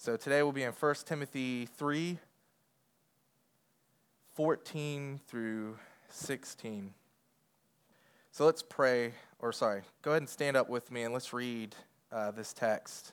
[0.00, 2.18] So today we'll be in 1 Timothy 3
[4.34, 5.76] 14 through
[6.08, 6.94] 16.
[8.30, 11.74] So let's pray, or sorry, go ahead and stand up with me and let's read
[12.12, 13.12] uh, this text.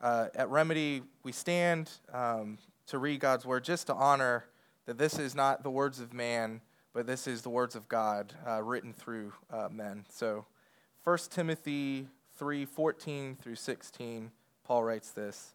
[0.00, 2.58] Uh, at Remedy, we stand um,
[2.88, 4.46] to read God's word just to honor
[4.86, 6.60] that this is not the words of man,
[6.92, 10.06] but this is the words of God uh, written through uh, men.
[10.08, 10.44] So
[11.04, 14.32] 1 Timothy 3 14 through 16,
[14.64, 15.54] Paul writes this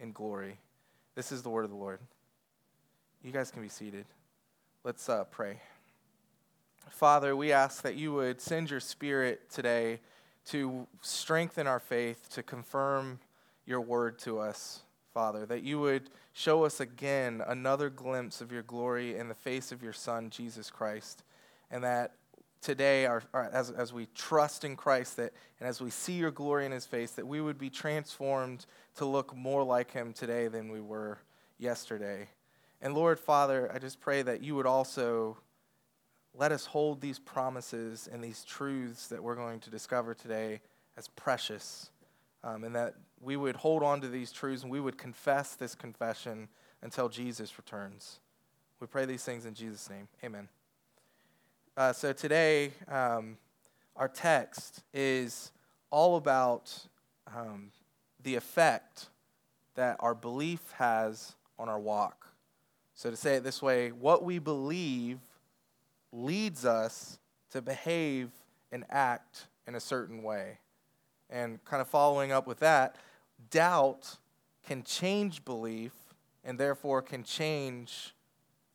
[0.00, 0.58] in glory.
[1.14, 2.00] This is the word of the Lord.
[3.22, 4.04] You guys can be seated.
[4.84, 5.60] Let's uh, pray.
[6.90, 10.00] Father, we ask that you would send your spirit today
[10.46, 13.18] to strengthen our faith, to confirm
[13.66, 18.62] your word to us, Father, that you would show us again another glimpse of your
[18.62, 21.24] glory in the face of your Son, Jesus Christ,
[21.70, 22.12] and that
[22.66, 26.32] today, our, our, as, as we trust in Christ, that, and as we see your
[26.32, 30.48] glory in his face, that we would be transformed to look more like him today
[30.48, 31.18] than we were
[31.58, 32.26] yesterday.
[32.82, 35.38] And Lord, Father, I just pray that you would also
[36.34, 40.60] let us hold these promises and these truths that we're going to discover today
[40.96, 41.90] as precious,
[42.42, 45.76] um, and that we would hold on to these truths and we would confess this
[45.76, 46.48] confession
[46.82, 48.18] until Jesus returns.
[48.80, 50.08] We pray these things in Jesus' name.
[50.24, 50.48] Amen.
[51.76, 53.36] Uh, so today, um,
[53.96, 55.52] our text is
[55.90, 56.74] all about
[57.36, 57.70] um,
[58.22, 59.08] the effect
[59.74, 62.28] that our belief has on our walk.
[62.94, 65.18] So, to say it this way, what we believe
[66.12, 67.18] leads us
[67.50, 68.30] to behave
[68.72, 70.60] and act in a certain way.
[71.28, 72.96] And kind of following up with that,
[73.50, 74.16] doubt
[74.66, 75.92] can change belief
[76.42, 78.14] and therefore can change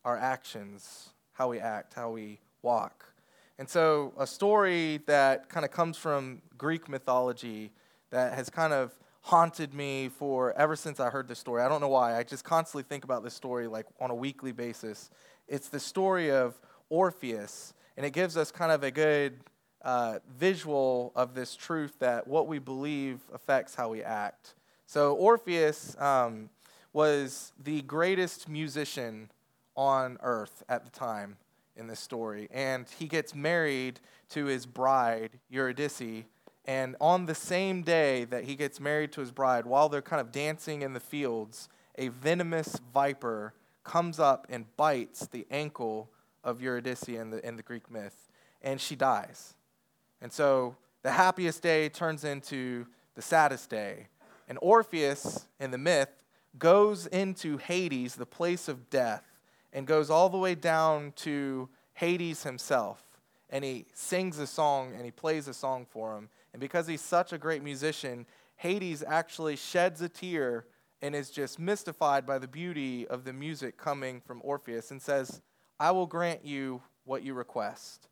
[0.06, 3.14] our actions, how we act, how we walk.
[3.58, 7.72] And so, a story that kind of comes from Greek mythology
[8.10, 11.62] that has kind of haunted me for ever since I heard this story.
[11.62, 12.18] I don't know why.
[12.18, 15.12] I just constantly think about this story like on a weekly basis.
[15.48, 19.40] It's the story of Orpheus, and it gives us kind of a good
[19.84, 24.56] uh, visual of this truth that what we believe affects how we act.
[24.88, 26.50] So, Orpheus um,
[26.94, 29.30] was the greatest musician
[29.76, 31.38] on earth at the time
[31.76, 34.00] in this story, and he gets married
[34.30, 36.26] to his bride, Eurydice.
[36.66, 40.22] And on the same day that he gets married to his bride, while they're kind
[40.22, 46.10] of dancing in the fields, a venomous viper comes up and bites the ankle
[46.44, 48.30] of Eurydice in the, in the Greek myth,
[48.62, 49.56] and she dies.
[50.22, 54.08] And so the happiest day turns into the saddest day.
[54.48, 56.10] And Orpheus, in the myth,
[56.58, 59.24] goes into Hades, the place of death,
[59.74, 63.04] and goes all the way down to Hades himself.
[63.50, 66.30] And he sings a song and he plays a song for him.
[66.54, 70.66] And because he's such a great musician, Hades actually sheds a tear
[71.02, 75.42] and is just mystified by the beauty of the music coming from Orpheus and says,
[75.80, 78.08] I will grant you what you request.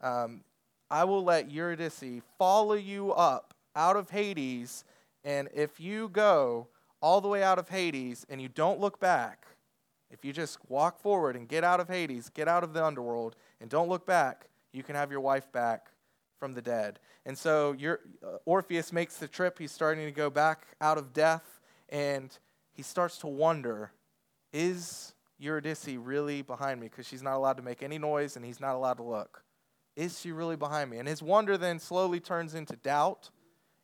[0.00, 0.42] Um,
[0.90, 4.84] I will let Eurydice follow you up out of Hades,
[5.24, 6.68] and if you go
[7.00, 9.46] all the way out of Hades and you don't look back,
[10.14, 13.34] if you just walk forward and get out of Hades, get out of the underworld,
[13.60, 15.88] and don't look back, you can have your wife back
[16.38, 17.00] from the dead.
[17.26, 19.58] And so uh, Orpheus makes the trip.
[19.58, 22.36] He's starting to go back out of death, and
[22.72, 23.90] he starts to wonder
[24.52, 26.86] is Eurydice really behind me?
[26.86, 29.42] Because she's not allowed to make any noise and he's not allowed to look.
[29.96, 30.98] Is she really behind me?
[30.98, 33.30] And his wonder then slowly turns into doubt.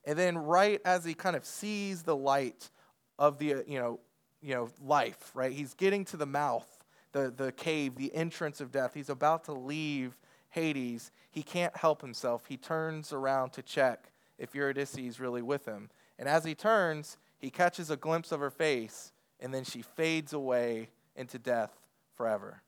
[0.05, 2.71] And then, right as he kind of sees the light
[3.19, 3.99] of the, you know,
[4.43, 5.53] you know, life, right?
[5.53, 6.67] He's getting to the mouth,
[7.13, 8.95] the, the cave, the entrance of death.
[8.95, 10.17] He's about to leave
[10.51, 11.13] Hades.
[11.31, 12.47] He can't help himself.
[12.47, 15.91] He turns around to check if Eurydice is really with him.
[16.19, 20.33] And as he turns, he catches a glimpse of her face, and then she fades
[20.33, 21.73] away into death
[22.15, 22.63] forever.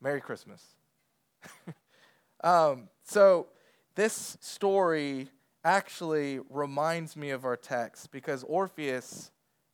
[0.00, 0.64] Merry Christmas.
[2.44, 3.48] um, so,
[3.94, 5.28] this story
[5.64, 9.30] actually reminds me of our text because Orpheus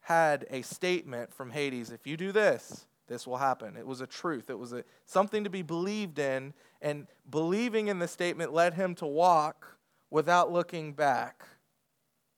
[0.08, 3.76] had a statement from Hades if you do this, this will happen.
[3.76, 7.98] It was a truth, it was a, something to be believed in, and believing in
[7.98, 9.76] the statement led him to walk
[10.08, 11.44] without looking back,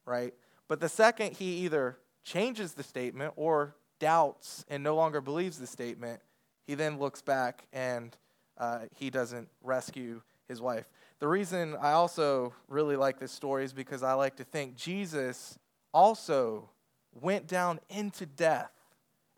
[0.05, 0.35] right?
[0.67, 5.67] But the second he either changes the statement or doubts and no longer believes the
[5.69, 6.21] statement,
[6.67, 8.17] he then looks back and
[8.59, 10.91] uh, he doesn't rescue his wife.
[11.21, 15.57] The reason I also really like this story is because I like to think Jesus
[15.95, 16.69] also
[17.13, 18.73] went down into death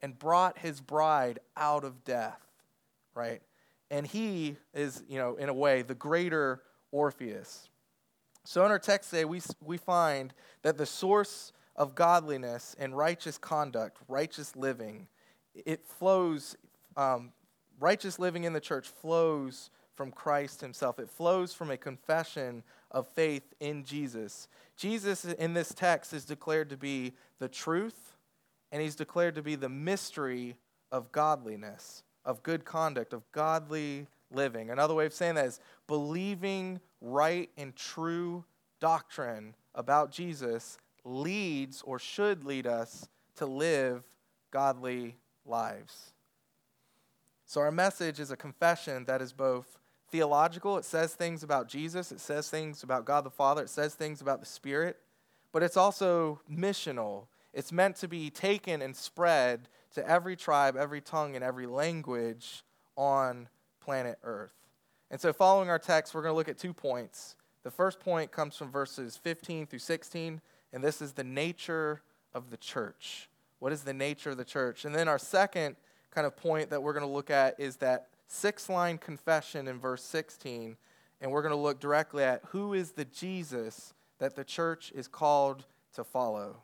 [0.02, 2.40] and brought his bride out of death,
[3.14, 3.40] right?
[3.90, 7.68] And he is, you know, in a way, the greater Orpheus.
[8.44, 13.38] So in our text today, we, we find that the source of godliness and righteous
[13.38, 15.06] conduct, righteous living,
[15.54, 16.56] it flows,
[16.96, 17.32] um,
[17.78, 20.98] righteous living in the church flows from Christ himself.
[20.98, 24.48] It flows from a confession of faith in Jesus.
[24.76, 28.14] Jesus in this text is declared to be the truth,
[28.70, 30.56] and he's declared to be the mystery
[30.92, 34.70] of godliness, of good conduct, of godly living.
[34.70, 38.44] Another way of saying that is believing right and true
[38.78, 44.04] doctrine about Jesus leads or should lead us to live
[44.50, 46.12] godly lives.
[47.46, 49.78] So, our message is a confession that is both
[50.12, 53.94] theological, it says things about Jesus, it says things about God the Father, it says
[53.94, 54.98] things about the Spirit,
[55.52, 57.24] but it's also missional.
[57.54, 62.62] It's meant to be taken and spread to every tribe, every tongue, and every language
[62.96, 63.48] on
[63.80, 64.54] planet Earth.
[65.10, 67.36] And so, following our text, we're going to look at two points.
[67.62, 70.40] The first point comes from verses 15 through 16,
[70.72, 72.02] and this is the nature
[72.34, 73.28] of the church.
[73.58, 74.84] What is the nature of the church?
[74.84, 75.76] And then our second
[76.10, 79.78] kind of point that we're going to look at is that six line confession in
[79.78, 80.76] verse 16,
[81.20, 85.06] and we're going to look directly at who is the Jesus that the church is
[85.06, 86.56] called to follow.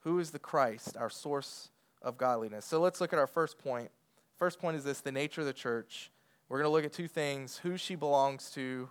[0.00, 1.70] Who is the Christ, our source
[2.02, 2.64] of godliness?
[2.64, 3.90] So let's look at our first point.
[4.36, 6.10] First point is this the nature of the church.
[6.48, 8.90] We're going to look at two things who she belongs to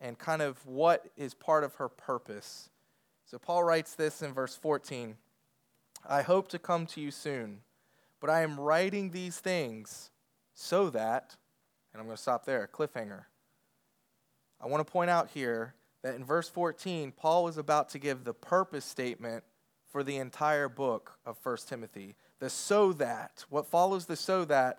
[0.00, 2.70] and kind of what is part of her purpose.
[3.24, 5.16] So Paul writes this in verse 14
[6.08, 7.62] I hope to come to you soon,
[8.20, 10.10] but I am writing these things
[10.56, 11.36] so that,
[11.92, 13.24] and I'm going to stop there, cliffhanger.
[14.60, 18.24] I want to point out here that in verse 14, Paul was about to give
[18.24, 19.44] the purpose statement
[19.92, 22.16] for the entire book of 1 Timothy.
[22.40, 24.78] The so that, what follows the so that,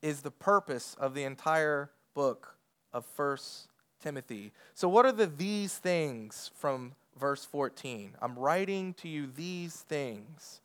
[0.00, 2.56] is the purpose of the entire book
[2.92, 3.36] of 1
[4.02, 4.52] Timothy.
[4.74, 8.14] So, what are the these things from verse 14?
[8.20, 10.61] I'm writing to you these things.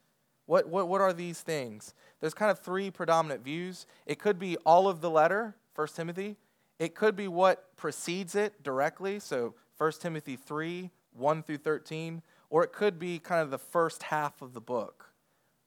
[0.47, 1.94] What, what, what are these things?
[2.19, 3.85] There's kind of three predominant views.
[4.05, 6.38] It could be all of the letter, 1 Timothy.
[6.79, 12.63] It could be what precedes it directly, so 1 Timothy 3, 1 through 13, or
[12.63, 15.11] it could be kind of the first half of the book.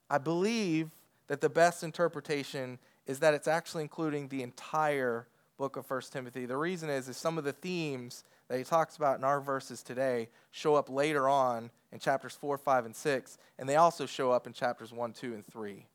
[0.08, 0.90] I believe
[1.28, 5.28] that the best interpretation is that it's actually including the entire
[5.58, 6.46] book of 1 Timothy.
[6.46, 9.82] The reason is, is some of the themes that he talks about in our verses
[9.82, 14.30] today show up later on in chapters 4, 5, and 6, and they also show
[14.30, 15.86] up in chapters 1, 2, and 3.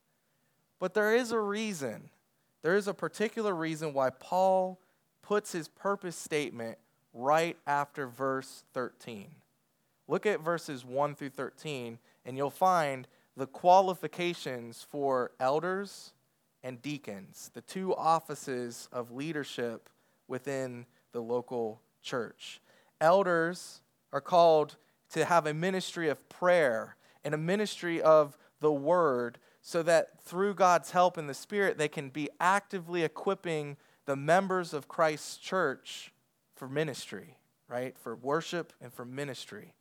[0.80, 2.10] But there is a reason.
[2.62, 4.80] There is a particular reason why Paul
[5.22, 6.78] puts his purpose statement
[7.14, 9.28] right after verse 13.
[10.08, 13.08] Look at verses 1 through 13, and you'll find
[13.38, 16.14] the qualifications for elders
[16.64, 19.90] and deacons, the two offices of leadership
[20.28, 22.62] within the local church.
[23.02, 23.82] Elders
[24.12, 24.76] are called
[25.16, 30.54] to have a ministry of prayer and a ministry of the word so that through
[30.54, 36.12] God's help in the Spirit, they can be actively equipping the members of Christ's church
[36.54, 37.38] for ministry,
[37.70, 37.98] right?
[37.98, 39.74] For worship and for ministry.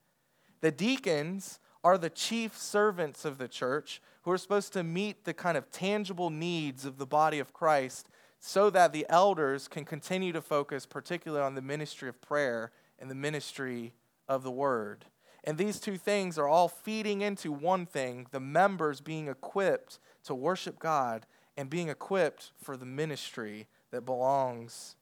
[0.61, 5.35] The deacons are the chief servants of the church who are supposed to meet the
[5.35, 10.33] kind of tangible needs of the body of Christ so that the elders can continue
[10.33, 12.71] to focus particularly on the ministry of prayer
[13.01, 13.95] and the ministry
[14.29, 15.07] of the word.
[15.45, 20.35] And these two things are all feeding into one thing the members being equipped to
[20.35, 24.97] worship God and being equipped for the ministry that belongs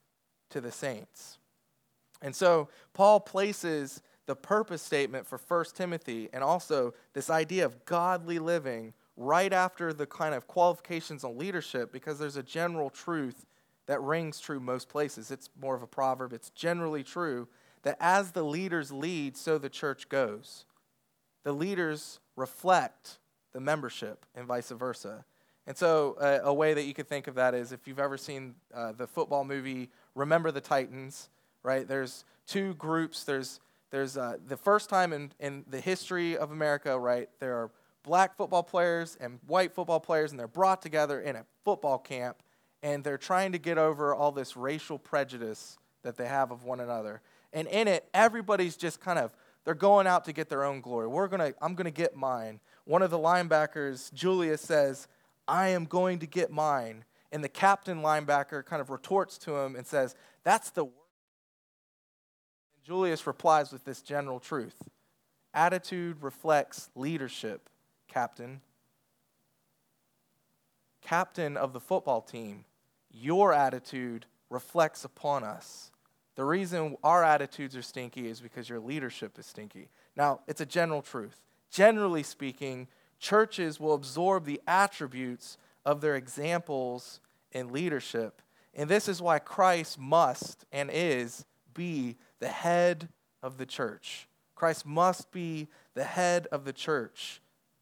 [0.49, 1.39] to the saints.
[2.21, 7.85] And so Paul places the purpose statement for 1 Timothy and also this idea of
[7.85, 13.45] godly living right after the kind of qualifications on leadership because there's a general truth
[13.85, 15.31] that rings true most places.
[15.31, 17.47] It's more of a proverb, it's generally true
[17.83, 20.65] that as the leaders lead, so the church goes.
[21.43, 23.19] The leaders reflect
[23.51, 25.25] the membership and vice versa.
[25.65, 28.17] And so, uh, a way that you could think of that is if you've ever
[28.17, 31.29] seen uh, the football movie Remember the Titans,
[31.63, 31.87] right?
[31.87, 33.23] There's two groups.
[33.23, 33.59] There's
[33.89, 37.29] there's uh, the first time in, in the history of America, right?
[37.39, 37.69] There are
[38.01, 42.41] black football players and white football players, and they're brought together in a football camp,
[42.81, 46.79] and they're trying to get over all this racial prejudice that they have of one
[46.79, 47.21] another.
[47.53, 49.31] And in it, everybody's just kind of
[49.63, 51.07] they're going out to get their own glory.
[51.07, 52.59] We're gonna, I'm gonna get mine.
[52.85, 55.07] one of the linebackers, Julius, says,
[55.47, 57.05] I am going to get mine.
[57.31, 60.93] And the captain linebacker kind of retorts to him and says, That's the word.
[62.75, 64.75] And Julius replies with this general truth
[65.53, 67.69] Attitude reflects leadership,
[68.07, 68.61] captain.
[71.01, 72.63] Captain of the football team,
[73.11, 75.91] your attitude reflects upon us.
[76.35, 79.89] The reason our attitudes are stinky is because your leadership is stinky.
[80.15, 81.41] Now, it's a general truth.
[81.69, 82.87] Generally speaking,
[83.19, 87.19] churches will absorb the attributes of their examples
[87.51, 88.41] in leadership.
[88.73, 93.09] And this is why Christ must and is be the head
[93.41, 94.27] of the church.
[94.55, 97.41] Christ must be the head of the church,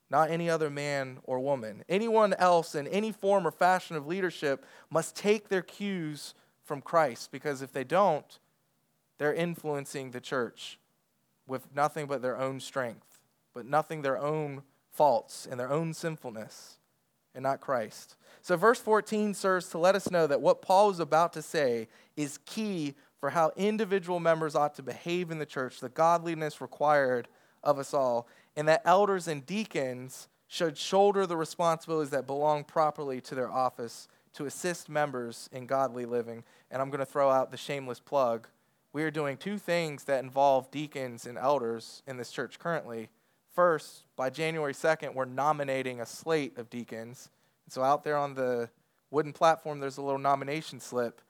[0.10, 1.84] not any other man or woman.
[1.88, 7.32] Anyone else in any form or fashion of leadership must take their cues from Christ
[7.32, 8.40] because if they don't,
[9.22, 10.80] they're influencing the church
[11.46, 13.20] with nothing but their own strength,
[13.54, 16.80] but nothing their own faults and their own sinfulness,
[17.36, 18.16] and not Christ.
[18.42, 21.88] So, verse 14 serves to let us know that what Paul is about to say
[22.18, 27.28] is key for how individual members ought to behave in the church, the godliness required
[27.64, 33.22] of us all, and that elders and deacons should shoulder the responsibilities that belong properly
[33.22, 36.44] to their office to assist members in godly living.
[36.72, 38.48] And I'm going to throw out the shameless plug.
[38.94, 43.08] We are doing two things that involve deacons and elders in this church currently.
[43.54, 47.30] First, by January 2nd, we're nominating a slate of deacons.
[47.70, 48.70] So out there on the
[49.10, 51.22] wooden platform, there's a little nomination slip.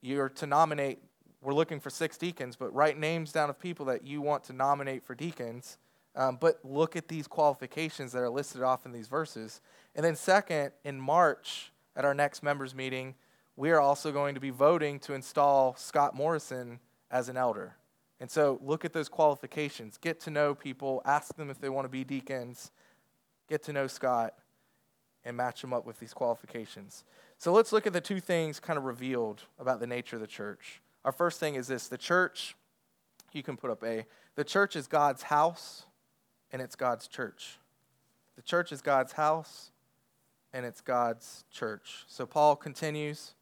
[0.00, 1.00] You're to nominate,
[1.42, 4.54] we're looking for six deacons, but write names down of people that you want to
[4.54, 5.76] nominate for deacons.
[6.16, 9.60] Um, but look at these qualifications that are listed off in these verses.
[9.94, 13.16] And then, second, in March, at our next members meeting,
[13.56, 16.80] we are also going to be voting to install Scott Morrison
[17.12, 17.76] as an elder.
[18.18, 19.98] And so look at those qualifications.
[19.98, 22.72] Get to know people, ask them if they want to be deacons,
[23.48, 24.34] get to know Scott,
[25.24, 27.04] and match them up with these qualifications.
[27.38, 30.28] So let's look at the two things kind of revealed about the nature of the
[30.28, 30.80] church.
[31.04, 32.56] Our first thing is this the church,
[33.32, 35.84] you can put up A, the church is God's house
[36.50, 37.58] and it's God's church.
[38.36, 39.70] The church is God's house
[40.52, 42.04] and it's God's church.
[42.06, 43.34] So Paul continues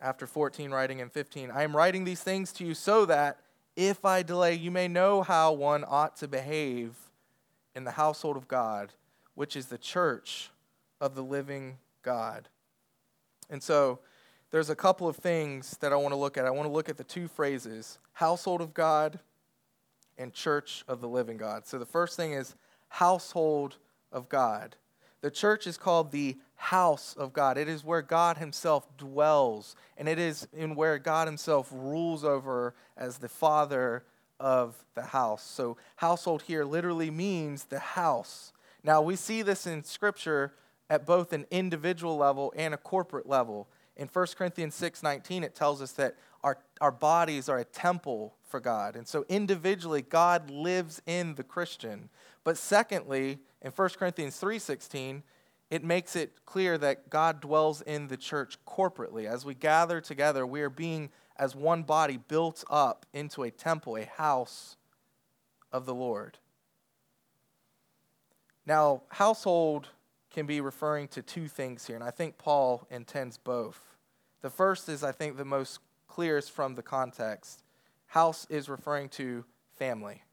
[0.00, 3.38] after 14, writing in 15 I am writing these things to you so that
[3.76, 6.94] if I delay, you may know how one ought to behave
[7.74, 8.92] in the household of God,
[9.34, 10.50] which is the church
[11.00, 12.48] of the living God.
[13.48, 14.00] And so
[14.50, 16.44] there's a couple of things that I want to look at.
[16.44, 19.20] I want to look at the two phrases household of God
[20.18, 21.66] and church of the living God.
[21.66, 22.54] So the first thing is
[22.88, 23.76] household
[24.12, 24.76] of God.
[25.22, 27.58] The church is called the house of God.
[27.58, 32.74] It is where God Himself dwells, and it is in where God Himself rules over
[32.96, 34.04] as the Father
[34.38, 35.42] of the house.
[35.42, 38.52] So, household here literally means the house.
[38.82, 40.54] Now, we see this in Scripture
[40.88, 43.68] at both an individual level and a corporate level.
[43.96, 48.60] In 1 Corinthians 6:19 it tells us that our, our bodies are a temple for
[48.60, 48.96] God.
[48.96, 52.10] And so individually God lives in the Christian.
[52.44, 55.22] But secondly, in 1 Corinthians 3:16,
[55.70, 59.26] it makes it clear that God dwells in the church corporately.
[59.26, 63.96] As we gather together, we are being as one body built up into a temple,
[63.96, 64.76] a house
[65.72, 66.38] of the Lord.
[68.66, 69.88] Now, household
[70.30, 73.96] can be referring to two things here, and I think Paul intends both.
[74.42, 77.62] The first is, I think, the most clearest from the context.
[78.10, 79.44] House is referring to
[79.78, 80.24] family.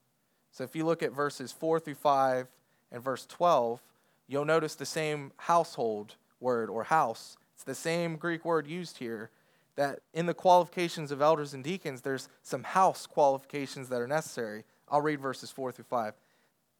[0.51, 2.48] So if you look at verses 4 through 5
[2.91, 3.79] and verse 12,
[4.27, 7.38] you'll notice the same household word or house.
[7.53, 9.29] It's the same Greek word used here.
[9.75, 14.63] That in the qualifications of elders and deacons, there's some house qualifications that are necessary.
[14.89, 16.15] I'll read verses 4 through 5.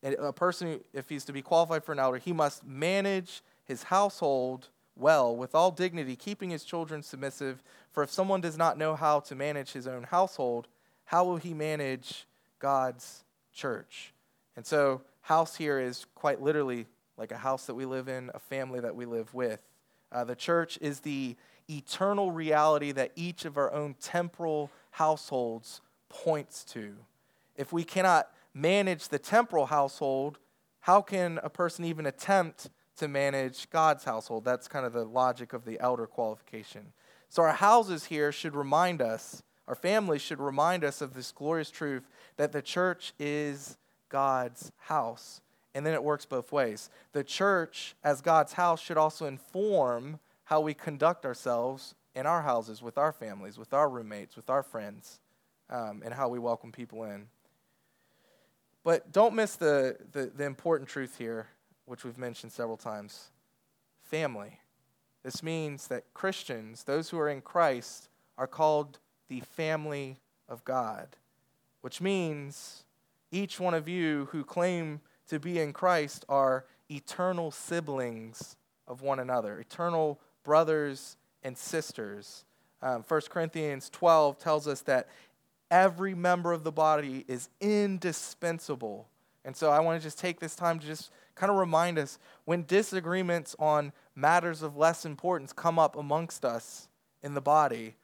[0.04, 4.70] A person, if he's to be qualified for an elder, he must manage his household
[4.96, 7.62] well with all dignity, keeping his children submissive.
[7.92, 10.68] For if someone does not know how to manage his own household,
[11.08, 12.28] how will he manage
[12.60, 13.24] God's
[13.54, 14.14] church?
[14.58, 16.86] And so, house here is quite literally
[17.18, 19.62] like a house that we live in, a family that we live with.
[20.12, 21.38] Uh, the church is the
[21.70, 26.94] eternal reality that each of our own temporal households points to.
[27.56, 30.40] If we cannot manage the temporal household,
[30.82, 34.44] how can a person even attempt to manage God's household?
[34.44, 36.88] That's kind of the logic of the elder qualification.
[37.30, 41.70] So, our houses here should remind us, our families should remind us of this glorious
[41.70, 42.08] truth
[42.38, 43.78] that the church is
[44.10, 45.42] God's house.
[45.76, 46.90] And then it works both ways.
[47.12, 52.82] The church, as God's house, should also inform how we conduct ourselves in our houses,
[52.82, 55.20] with our families, with our roommates, with our friends,
[55.70, 57.28] um, and how we welcome people in.
[58.84, 61.48] But don't miss the, the, the important truth here.
[61.88, 63.32] which we've mentioned several times
[64.04, 64.60] family.
[65.24, 70.18] This means that Christians, those who are in Christ, are called the family
[70.48, 71.08] of God,
[71.82, 72.84] which means
[73.32, 78.56] each one of you who claim to be in Christ are eternal siblings
[78.88, 82.46] of one another, eternal brothers and sisters.
[82.82, 85.08] Um, 1 Corinthians 12 tells us that
[85.70, 89.08] every member of the body is indispensable.
[89.44, 92.18] And so I want to just take this time to just kind of remind us
[92.46, 96.88] when disagreements on matters of less importance come up amongst us
[97.22, 97.96] in the body,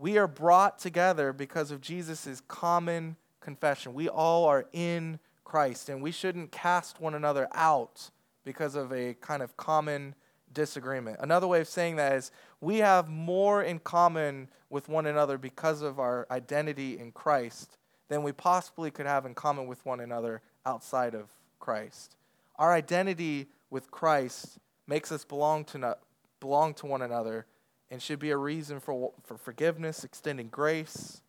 [0.00, 3.92] we are brought together because of Jesus' common confession.
[3.92, 8.10] We all are in Christ, and we shouldn't cast one another out
[8.42, 10.14] because of a kind of common
[10.54, 11.18] disagreement.
[11.20, 12.30] Another way of saying that is
[12.62, 17.76] we have more in common with one another because of our identity in Christ
[18.08, 21.28] than we possibly could have in common with one another outside of
[21.58, 22.16] Christ.
[22.56, 25.98] Our identity with Christ makes us belong to,
[26.40, 27.44] belong to one another
[27.90, 31.20] and should be a reason for, for forgiveness, extending grace,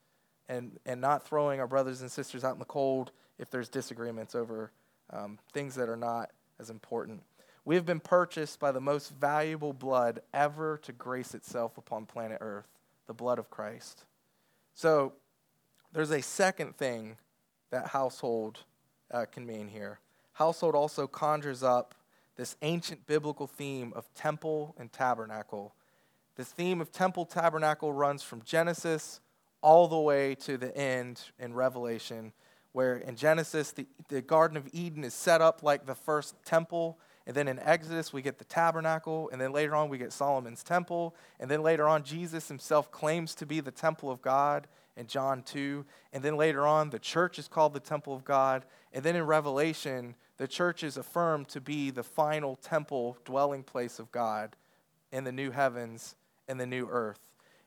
[0.47, 4.35] and, and not throwing our brothers and sisters out in the cold if there's disagreements
[4.35, 4.71] over
[5.09, 7.21] um, things that are not as important.
[7.63, 12.39] We have been purchased by the most valuable blood ever to grace itself upon planet
[12.41, 12.67] Earth,
[13.07, 14.05] the blood of Christ.
[14.73, 15.13] So
[15.91, 17.17] there's a second thing
[17.71, 18.59] that household
[19.11, 19.99] uh, can mean here.
[20.33, 21.93] Household also conjures up
[22.35, 25.75] this ancient biblical theme of temple and tabernacle.
[26.35, 29.19] The theme of temple tabernacle runs from Genesis
[29.61, 32.33] all the way to the end in Revelation,
[32.71, 36.97] where in Genesis, the, the Garden of Eden is set up like the first temple
[37.27, 39.29] and then in Exodus, we get the tabernacle.
[39.31, 41.15] And then later on, we get Solomon's temple.
[41.39, 45.43] And then later on, Jesus himself claims to be the temple of God in John
[45.43, 45.85] 2.
[46.13, 48.65] And then later on, the church is called the temple of God.
[48.91, 53.99] And then in Revelation, the church is affirmed to be the final temple dwelling place
[53.99, 54.55] of God
[55.11, 56.15] in the new heavens
[56.47, 57.19] and the new earth.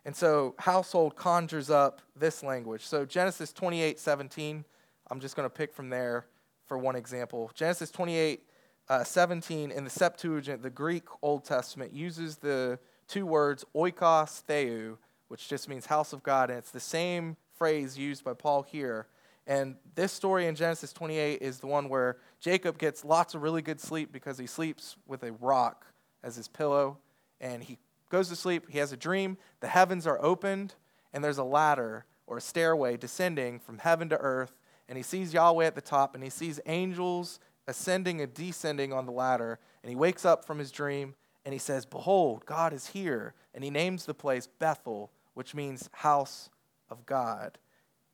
[0.05, 2.85] And so, household conjures up this language.
[2.85, 4.65] So, Genesis 28 17,
[5.11, 6.27] I'm just going to pick from there
[6.67, 7.51] for one example.
[7.55, 8.43] Genesis 28
[8.89, 14.99] uh, 17 in the Septuagint, the Greek Old Testament, uses the two words oikos theou,
[15.29, 19.07] which just means house of God, and it's the same phrase used by Paul here.
[19.47, 23.63] And this story in Genesis 28 is the one where Jacob gets lots of really
[23.63, 25.87] good sleep because he sleeps with a rock
[26.23, 26.99] as his pillow.
[27.41, 27.79] And he
[28.15, 30.75] goes to sleep, he has a dream, the heavens are opened,
[31.13, 34.57] and there's a ladder or a stairway descending from heaven to earth.
[34.89, 39.07] And he sees Yahweh at the top, and he sees angels ascending and descending on
[39.07, 42.89] the ladder, and he wakes up from his dream and he says, Behold, God is
[42.89, 43.35] here.
[43.55, 46.49] And he names the place Bethel, which means house
[46.89, 47.59] of God.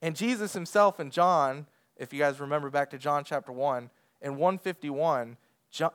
[0.02, 3.90] And Jesus himself in John, if you guys remember back to John chapter 1,
[4.22, 5.36] in 151,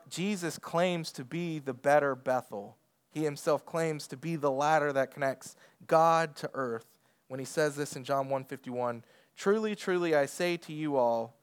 [0.10, 2.78] Jesus claims to be the better Bethel.
[3.16, 5.56] He himself claims to be the ladder that connects
[5.88, 7.00] God to earth.
[7.30, 9.06] When he says this in John 151,
[9.38, 11.34] Truly, truly, I say to you all,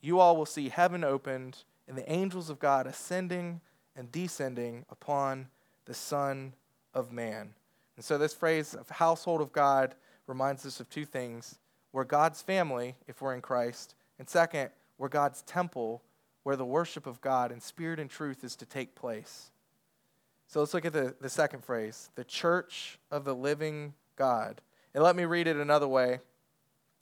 [0.00, 3.60] you all will see heaven opened and the angels of God ascending
[3.94, 5.46] and descending upon
[5.84, 6.54] the Son
[6.92, 7.54] of Man.
[7.94, 9.94] And so, this phrase of household of God
[10.26, 11.60] reminds us of two things.
[11.92, 13.94] We're God's family, if we're in Christ.
[14.18, 16.02] And second, we're God's temple,
[16.42, 19.52] where the worship of God in spirit and truth is to take place.
[20.52, 24.60] So, let's look at the, the second phrase the church of the living God.
[24.92, 26.18] And let me read it another way.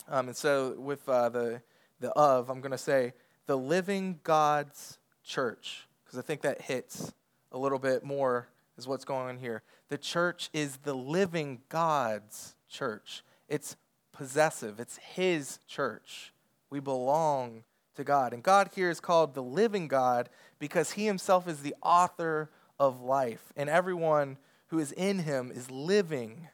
[0.08, 1.60] Um, and so, with uh, the
[1.98, 3.12] the of, I'm going to say
[3.46, 7.12] the living God's church, because I think that hits
[7.50, 8.46] a little bit more,
[8.78, 9.64] is what's going on here.
[9.88, 13.74] The church is the living God's church, it's
[14.12, 16.32] possessive, it's His church.
[16.70, 17.64] We belong
[17.96, 18.32] to God.
[18.32, 20.28] And God here is called the living God
[20.60, 22.48] because He Himself is the author
[22.80, 24.38] of life, and everyone
[24.68, 26.48] who is in Him is living.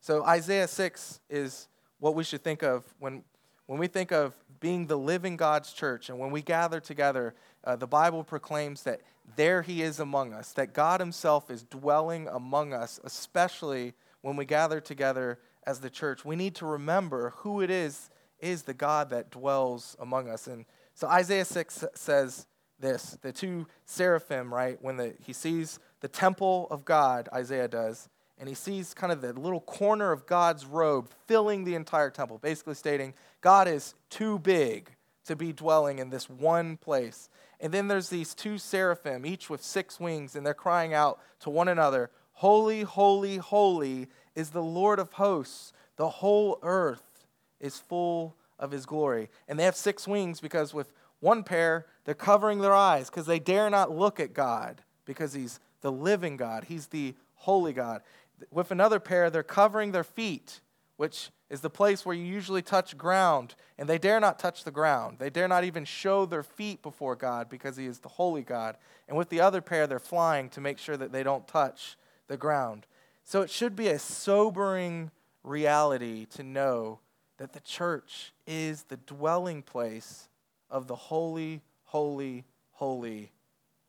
[0.00, 1.66] So Isaiah 6 is
[1.98, 3.24] what we should think of when
[3.70, 7.76] when we think of being the living God's church and when we gather together, uh,
[7.76, 9.00] the Bible proclaims that
[9.36, 14.44] there He is among us, that God Himself is dwelling among us, especially when we
[14.44, 15.38] gather together
[15.68, 16.24] as the church.
[16.24, 20.48] We need to remember who it is is the God that dwells among us.
[20.48, 20.64] And
[20.94, 22.46] so Isaiah 6 says
[22.80, 28.08] this the two seraphim, right, when the, he sees the temple of God, Isaiah does,
[28.38, 32.38] and he sees kind of the little corner of God's robe filling the entire temple,
[32.38, 34.90] basically stating God is too big
[35.26, 37.28] to be dwelling in this one place.
[37.60, 41.50] And then there's these two seraphim, each with six wings, and they're crying out to
[41.50, 45.74] one another Holy, holy, holy is the Lord of hosts.
[45.96, 47.26] The whole earth
[47.60, 49.28] is full of his glory.
[49.46, 53.38] And they have six wings because with one pair, They're covering their eyes because they
[53.38, 58.02] dare not look at God because He's the living God, He's the holy God.
[58.50, 60.60] With another pair, they're covering their feet,
[60.96, 64.72] which is the place where you usually touch ground, and they dare not touch the
[64.72, 65.20] ground.
[65.20, 68.76] They dare not even show their feet before God because He is the holy God.
[69.06, 71.96] And with the other pair, they're flying to make sure that they don't touch
[72.26, 72.88] the ground.
[73.22, 75.12] So it should be a sobering
[75.44, 76.98] reality to know
[77.36, 80.28] that the church is the dwelling place
[80.68, 83.32] of the holy holy, holy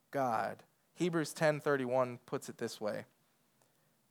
[0.10, 0.64] God.
[0.96, 3.06] Hebrews 10:31 puts it this way.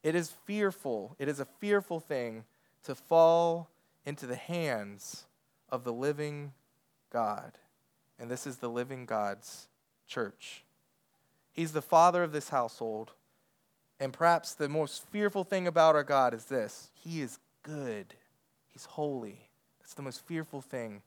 [0.04, 2.44] It is fearful, it is a fearful thing
[2.84, 3.68] to fall
[4.06, 5.26] into the hands
[5.68, 6.54] of the living
[7.10, 7.58] God.
[8.18, 9.68] And this is the living God's
[10.06, 10.64] church.
[11.52, 13.12] He's the father of this household.
[13.98, 18.14] And perhaps the most fearful thing about our God is this He is good,
[18.68, 19.50] He's holy.
[19.80, 21.02] That's the most fearful thing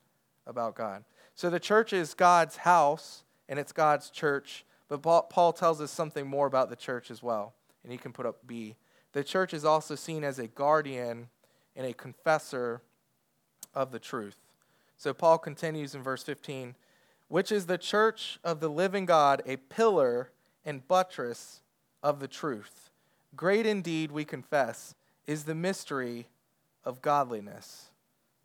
[0.46, 1.04] about God.
[1.34, 6.26] So the church is God's house and it's God's church, but Paul tells us something
[6.26, 7.54] more about the church as well.
[7.82, 8.76] And he can put up B.
[9.12, 11.28] The church is also seen as a guardian
[11.76, 12.80] and a confessor
[13.74, 14.36] of the truth.
[14.96, 16.76] So Paul continues in verse 15,
[17.28, 20.30] which is the church of the living God, a pillar
[20.64, 21.60] and buttress
[22.02, 22.90] of the truth.
[23.36, 24.94] Great indeed, we confess,
[25.26, 26.28] is the mystery
[26.84, 27.90] of godliness.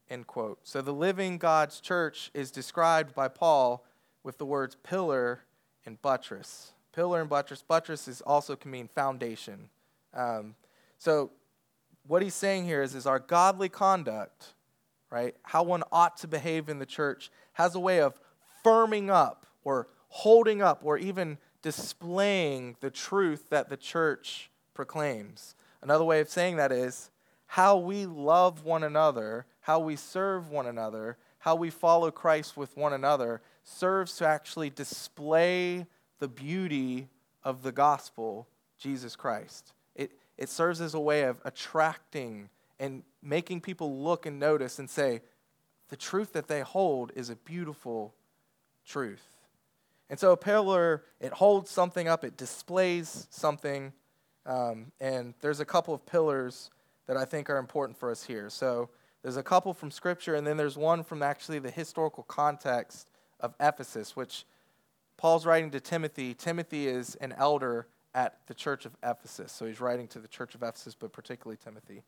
[0.10, 0.60] End quote.
[0.64, 3.86] So the living God's church is described by Paul
[4.24, 5.42] with the words pillar
[5.86, 6.74] and buttress.
[6.94, 7.62] Pillar and buttress.
[7.62, 9.70] Buttress is also can mean foundation.
[10.14, 10.56] Um,
[10.98, 11.32] so
[12.08, 14.54] what he's saying here is, is our godly conduct,
[15.12, 15.36] right?
[15.44, 18.20] How one ought to behave in the church has a way of
[18.66, 25.56] firming up or holding up or even displaying the truth that the church proclaims.
[25.82, 27.12] Another way of saying that is
[27.46, 32.76] how we love one another how we serve one another, how we follow Christ with
[32.76, 35.86] one another, serves to actually display
[36.18, 37.08] the beauty
[37.44, 38.48] of the gospel,
[38.80, 39.74] Jesus Christ.
[39.94, 44.90] It, it serves as a way of attracting and making people look and notice and
[44.90, 45.22] say,
[45.90, 48.16] the truth that they hold is a beautiful
[48.88, 49.38] truth.
[50.10, 53.94] And so a pillar, it holds something up, it displays something.
[54.48, 56.72] Um, and there's a couple of pillars
[57.06, 58.50] that I think are important for us here.
[58.50, 58.90] So
[59.22, 63.54] there's a couple from Scripture, and then there's one from actually the historical context of
[63.60, 64.46] Ephesus, which
[65.18, 66.34] Paul's writing to Timothy.
[66.34, 69.52] Timothy is an elder at the church of Ephesus.
[69.52, 72.04] So he's writing to the church of Ephesus, but particularly Timothy.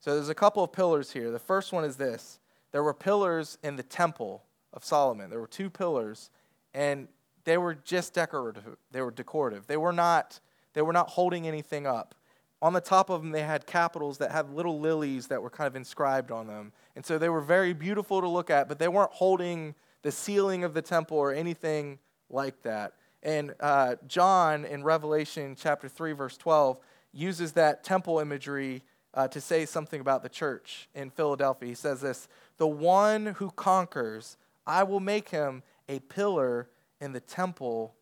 [0.00, 1.30] So there's a couple of pillars here.
[1.30, 2.40] The first one is this
[2.72, 5.30] there were pillars in the temple of Solomon.
[5.30, 6.30] There were two pillars,
[6.74, 7.08] and
[7.44, 8.76] they were just decorative.
[8.90, 9.66] They were decorative.
[9.66, 10.40] They were not,
[10.74, 12.14] they were not holding anything up
[12.60, 15.66] on the top of them, they had capitals that had little lilies that were kind
[15.66, 16.72] of inscribed on them.
[16.96, 20.64] And so they were very beautiful to look at, but they weren't holding the ceiling
[20.64, 21.98] of the temple or anything
[22.30, 22.94] like that.
[23.22, 26.78] And uh, John in Revelation chapter 3, verse 12,
[27.12, 28.82] uses that temple imagery
[29.14, 31.68] uh, to say something about the church in Philadelphia.
[31.68, 36.68] He says this The one who conquers, I will make him a pillar
[37.00, 37.94] in the temple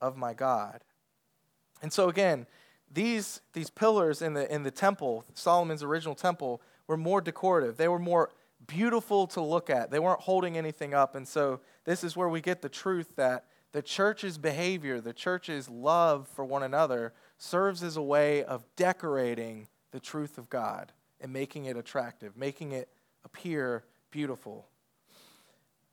[0.00, 0.80] of my God.
[1.82, 2.46] And so, again,
[2.92, 7.76] these, these pillars in the, in the temple, Solomon's original temple, were more decorative.
[7.76, 8.30] They were more
[8.66, 9.90] beautiful to look at.
[9.90, 11.14] They weren't holding anything up.
[11.14, 15.68] And so this is where we get the truth that the church's behavior, the church's
[15.68, 21.32] love for one another, serves as a way of decorating the truth of God and
[21.32, 22.88] making it attractive, making it
[23.24, 24.66] appear beautiful.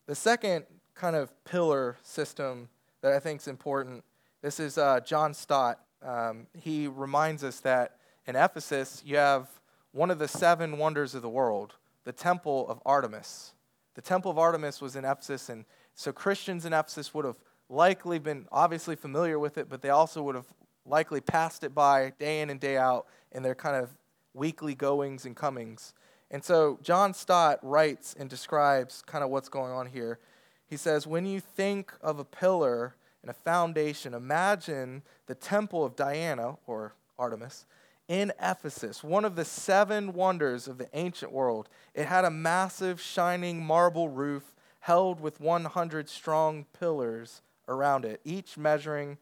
[0.06, 2.69] The second kind of pillar system
[3.01, 4.03] that I think is important,
[4.41, 9.47] this is uh, John Stott um, he reminds us that in Ephesus, you have
[9.91, 13.53] one of the seven wonders of the world, the temple of Artemis.
[13.95, 17.35] The temple of Artemis was in Ephesus, and so Christians in Ephesus would have
[17.69, 20.47] likely been obviously familiar with it, but they also would have
[20.85, 23.91] likely passed it by day in and day out in their kind of
[24.33, 25.93] weekly goings and comings.
[26.31, 30.19] And so John Stott writes and describes kind of what's going on here.
[30.65, 34.13] He says, When you think of a pillar and a foundation.
[34.13, 37.65] Imagine the temple of Diana, or Artemis,
[38.07, 41.69] in Ephesus, one of the seven wonders of the ancient world.
[41.95, 48.57] It had a massive, shining marble roof held with 100 strong pillars around it, each
[48.57, 49.17] measuring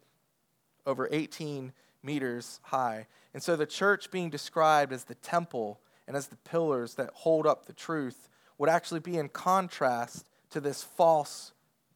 [0.86, 3.06] over 18 meters high.
[3.34, 7.46] And so the church being described as the temple and as the pillars that hold
[7.46, 11.51] up the truth would actually be in contrast to this false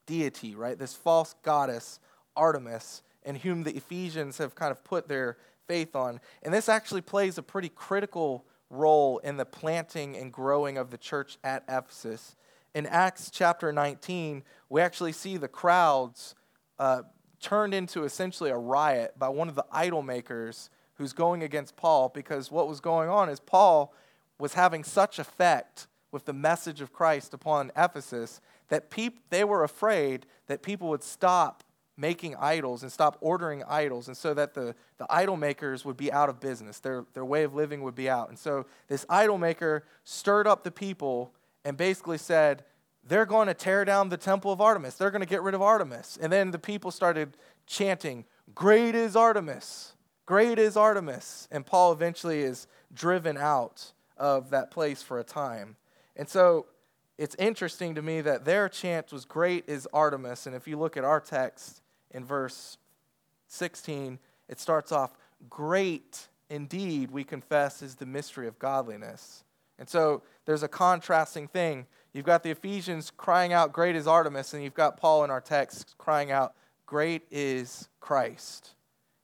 [0.06, 0.78] deity, right?
[0.78, 2.00] This false goddess,
[2.36, 6.20] Artemis, in whom the Ephesians have kind of put their faith on.
[6.42, 10.98] And this actually plays a pretty critical role in the planting and growing of the
[10.98, 12.36] church at Ephesus.
[12.74, 16.34] in Acts chapter 19, we actually see the crowds
[16.78, 17.02] uh,
[17.40, 22.10] turned into essentially a riot by one of the idol makers who's going against Paul
[22.10, 23.94] because what was going on is Paul
[24.38, 29.64] was having such effect with the message of Christ upon Ephesus that peop- they were
[29.64, 31.62] afraid that people would stop
[31.96, 36.12] making idols and stop ordering idols, and so that the, the idol makers would be
[36.12, 36.78] out of business.
[36.78, 38.28] Their, their way of living would be out.
[38.28, 41.32] And so this idol maker stirred up the people
[41.64, 42.64] and basically said,
[43.08, 44.96] they're going to tear down the temple of Artemis.
[44.96, 46.18] They're going to get rid of Artemis.
[46.20, 48.24] And then the people started chanting,
[48.54, 49.94] Great is Artemis!
[50.24, 51.48] Great is Artemis!
[51.50, 55.76] And Paul eventually is driven out of that place for a time.
[56.16, 56.66] And so
[57.18, 60.46] it's interesting to me that their chant was, Great is Artemis.
[60.46, 62.78] And if you look at our text, in verse
[63.48, 65.12] 16, it starts off,
[65.48, 69.44] Great indeed, we confess, is the mystery of godliness.
[69.78, 71.86] And so there's a contrasting thing.
[72.12, 75.40] You've got the Ephesians crying out, Great is Artemis, and you've got Paul in our
[75.40, 76.54] text crying out,
[76.86, 78.74] Great is Christ.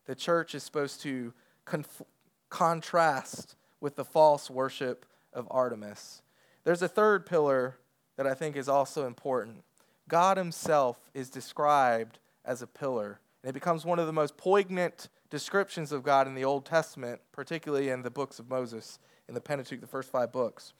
[0.07, 1.33] The church is supposed to
[1.65, 2.03] conf-
[2.51, 6.23] contrast with the false worship of Artemis.
[6.65, 7.77] There's a third pillar
[8.17, 9.63] that I think is also important.
[10.09, 13.21] God Himself is described as a pillar.
[13.43, 17.21] And it becomes one of the most poignant descriptions of God in the Old Testament,
[17.33, 18.99] particularly in the books of Moses,
[19.29, 20.73] in the Pentateuch, the first five books.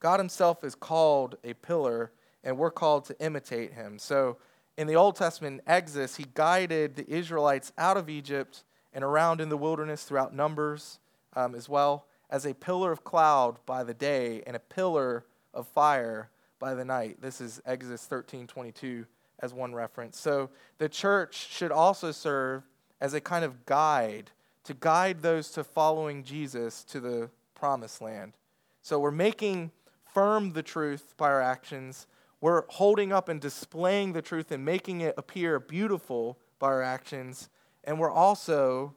[0.00, 3.98] God himself is called a pillar, and we're called to imitate him.
[3.98, 4.38] So
[4.76, 9.48] in the Old Testament, Exodus, he guided the Israelites out of Egypt and around in
[9.48, 11.00] the wilderness throughout Numbers
[11.34, 15.24] um, as well as a pillar of cloud by the day and a pillar
[15.54, 17.20] of fire by the night.
[17.20, 19.06] This is Exodus 13 22
[19.40, 20.18] as one reference.
[20.18, 22.64] So the church should also serve
[23.00, 24.30] as a kind of guide
[24.64, 28.34] to guide those to following Jesus to the promised land.
[28.82, 29.70] So we're making
[30.12, 32.06] firm the truth by our actions.
[32.40, 37.48] We're holding up and displaying the truth and making it appear beautiful by our actions.
[37.84, 38.94] And we're also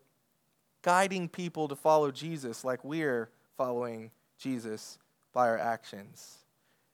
[0.82, 4.98] guiding people to follow Jesus like we're following Jesus
[5.34, 6.40] by our actions.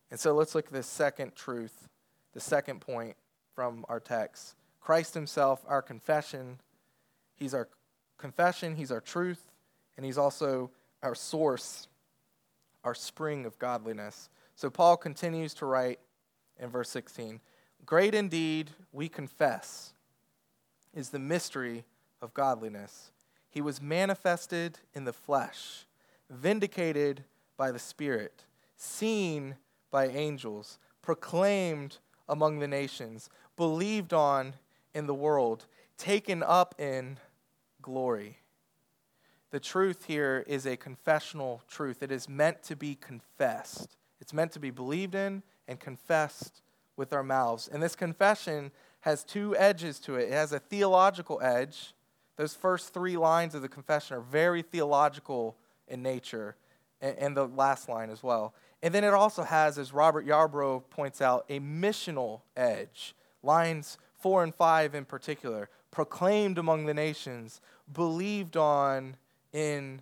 [0.10, 1.90] And so let's look at this second truth,
[2.34, 3.16] the second point
[3.54, 4.56] from our text.
[4.80, 6.60] Christ Himself, our confession.
[7.36, 7.68] He's our
[8.18, 9.52] confession, He's our truth,
[9.96, 10.72] and He's also
[11.04, 11.88] our source,
[12.84, 14.30] our spring of godliness.
[14.56, 16.00] So Paul continues to write
[16.60, 17.40] in verse 16
[17.86, 19.94] Great indeed, we confess,
[20.94, 21.86] is the mystery
[22.22, 23.12] of godliness.
[23.50, 25.86] He was manifested in the flesh,
[26.30, 27.24] vindicated
[27.56, 28.44] by the Spirit,
[28.76, 29.56] seen
[29.92, 31.98] by angels, proclaimed
[32.28, 34.54] among the nations, believed on
[34.94, 35.66] in the world,
[35.98, 37.18] taken up in
[37.82, 38.40] glory.
[39.52, 42.04] The truth here is a confessional truth.
[42.04, 43.96] It is meant to be confessed.
[44.20, 46.62] It's meant to be believed in and confessed
[46.98, 47.70] with our mouths.
[47.72, 48.72] And this confession
[49.02, 50.30] has two edges to it.
[50.30, 51.94] It has a theological edge.
[52.36, 55.56] Those first three lines of the confession are very theological
[55.88, 56.56] in nature,
[57.00, 58.54] and, the last line as well.
[58.84, 64.44] And then it also has, as Robert Yarbrough points out, a missional edge lines four
[64.44, 67.62] and five in particular, proclaimed among the nations,
[67.92, 69.16] believed on
[69.54, 70.02] in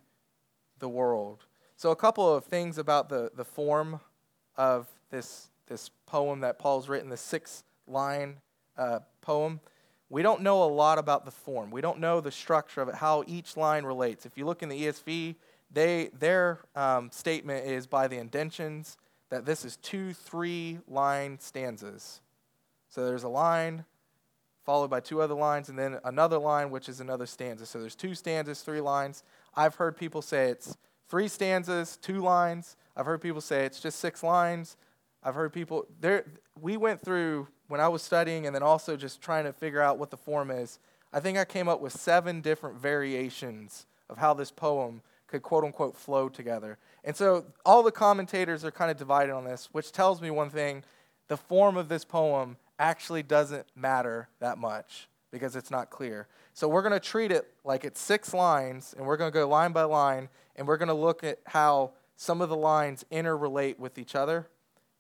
[0.80, 1.46] the world.
[1.78, 4.00] So, a couple of things about the, the form
[4.58, 8.38] of this, this poem that Paul's written, the six line
[8.78, 9.60] uh, poem.
[10.10, 11.72] We don't know a lot about the form.
[11.72, 14.26] We don't know the structure of it, how each line relates.
[14.26, 15.36] If you look in the ESV,
[15.76, 18.98] they, their um, statement is by the indentions
[19.30, 22.22] that this is two three line stanzas.
[22.90, 23.86] So there's a line
[24.64, 27.66] followed by two other lines, and then another line, which is another stanza.
[27.66, 29.24] So there's two stanzas, three lines.
[29.54, 30.76] I've heard people say it's
[31.08, 32.78] three stanzas, two lines.
[32.96, 34.78] I've heard people say it's just six lines.
[35.24, 36.26] I've heard people there.
[36.60, 40.00] We went through when I was studying, and then also just trying to figure out
[40.00, 40.80] what the form is.
[41.12, 45.64] I think I came up with seven different variations of how this poem could quote
[45.64, 46.78] unquote flow together.
[47.04, 50.50] And so all the commentators are kind of divided on this, which tells me one
[50.50, 50.84] thing
[51.28, 56.28] the form of this poem actually doesn't matter that much because it's not clear.
[56.54, 59.48] So we're going to treat it like it's six lines, and we're going to go
[59.48, 63.78] line by line, and we're going to look at how some of the lines interrelate
[63.78, 64.48] with each other,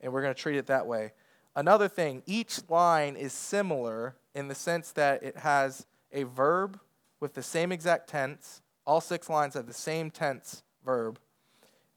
[0.01, 1.13] and we're going to treat it that way.
[1.55, 6.79] Another thing, each line is similar in the sense that it has a verb
[7.21, 8.61] with the same exact tense.
[8.85, 11.19] All six lines have the same tense verb.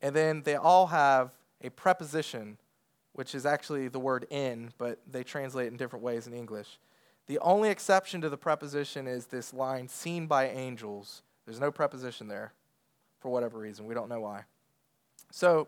[0.00, 2.58] And then they all have a preposition
[3.12, 6.78] which is actually the word in, but they translate in different ways in English.
[7.26, 11.22] The only exception to the preposition is this line, seen by angels.
[11.44, 12.52] There's no preposition there
[13.18, 13.86] for whatever reason.
[13.86, 14.44] We don't know why.
[15.32, 15.66] So,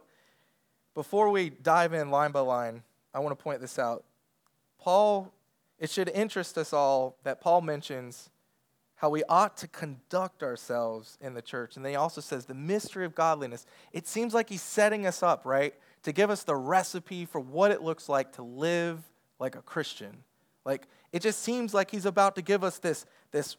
[0.95, 4.05] before we dive in line by line, I want to point this out.
[4.79, 5.33] Paul,
[5.79, 8.31] it should interest us all that Paul mentions
[9.01, 11.75] how we ought to conduct ourselves in the church.
[11.75, 13.65] And then he also says the mystery of godliness.
[13.95, 17.71] It seems like he's setting us up, right, to give us the recipe for what
[17.71, 19.03] it looks like to live
[19.39, 20.19] like a Christian.
[20.67, 23.57] Like, it just seems like he's about to give us this, this,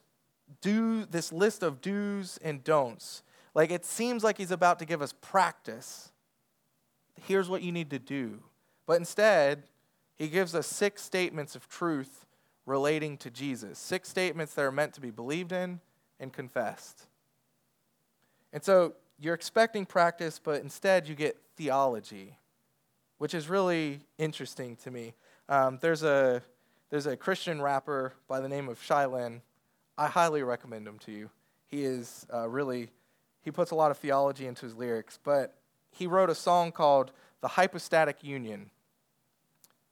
[0.62, 3.24] do, this list of do's and don'ts.
[3.56, 6.12] Like, it seems like he's about to give us practice.
[7.20, 8.44] Here's what you need to do.
[8.86, 9.64] But instead,
[10.14, 12.28] he gives us six statements of truth
[12.66, 13.80] relating to Jesus.
[13.80, 15.80] Six statements that are meant to be believed in
[16.20, 17.08] and confessed.
[18.54, 22.38] And so you're expecting practice, but instead you get theology,
[23.18, 25.14] which is really interesting to me.
[25.50, 26.42] Um, there's, a,
[26.90, 29.42] there's a Christian rapper by the name of Shai Linne.
[29.98, 31.30] I highly recommend him to you.
[31.68, 32.90] He is uh, really,
[33.42, 35.56] he puts a lot of theology into his lyrics, but
[35.92, 38.70] he wrote a song called The Hypostatic Union.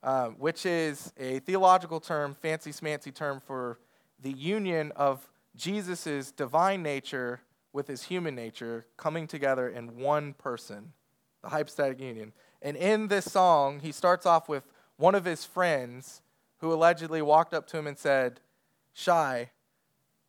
[0.02, 3.80] Um, which is a theological term, fancy smancy term for
[4.22, 7.42] the union of Jesus' divine nature
[7.74, 10.94] with his human nature coming together in one person,
[11.42, 12.32] the hypostatic union.
[12.62, 14.64] And in this song, he starts off with
[14.96, 16.22] one of his friends
[16.60, 18.40] who allegedly walked up to him and said,
[18.94, 19.52] Shai,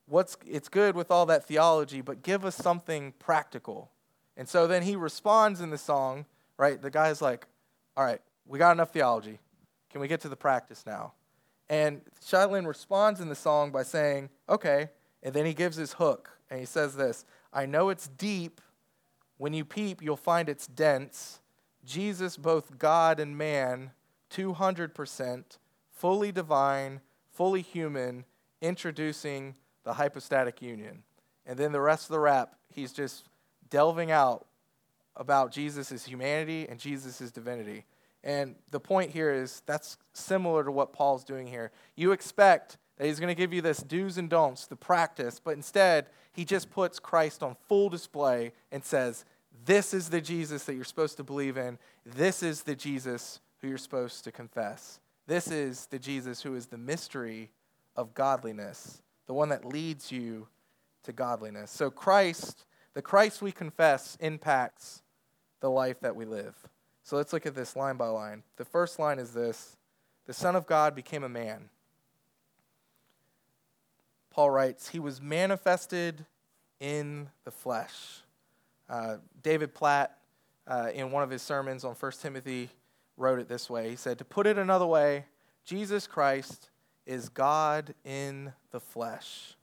[0.07, 3.91] what's, it's good with all that theology, but give us something practical.
[4.37, 6.81] And so then he responds in the song, right?
[6.81, 7.47] The guy's like,
[7.97, 9.39] All right, we got enough theology.
[9.91, 11.13] Can we get to the practice now?
[11.69, 14.91] And Shai Linne responds in the song by saying, okay.
[15.23, 18.61] And then he gives his hook and he says this I know it's deep.
[19.39, 21.41] When you peep, you'll find it's dense.
[21.85, 23.93] Jesus, both God and man,
[24.31, 25.45] 200%,
[25.91, 27.01] fully divine,
[27.33, 28.27] fully human,
[28.61, 31.03] introducing the hypostatic union.
[31.47, 33.29] And then the rest of the rap, he's just
[33.71, 34.47] delving out
[35.17, 37.87] about Jesus' humanity and Jesus' divinity.
[38.23, 41.73] And the point here is that's similar to what Paul's doing here.
[41.97, 45.53] You expect that he's going to give you this do's and don'ts, the practice, but
[45.53, 49.25] instead, he just puts Christ on full display and says,
[49.65, 51.79] This is the Jesus that you're supposed to believe in.
[52.05, 55.01] This is the Jesus who you're supposed to confess.
[55.27, 57.51] This is the Jesus who is the mystery
[57.97, 60.49] of godliness, the one that leads you
[61.05, 61.71] to godliness.
[61.71, 65.03] So, Christ, the Christ we confess, impacts
[65.61, 66.55] the life that we live.
[67.03, 68.43] So let's look at this line by line.
[68.57, 69.77] The first line is this
[70.27, 71.71] The Son of God became a man.
[74.31, 76.25] Paul writes, He was manifested
[76.79, 78.23] in the flesh.
[78.89, 80.17] Uh, David Platt,
[80.67, 82.71] uh, in one of his sermons on 1 Timothy,
[83.17, 85.27] wrote it this way He said, To put it another way,
[85.65, 86.71] Jesus Christ
[87.07, 89.55] is God in the flesh.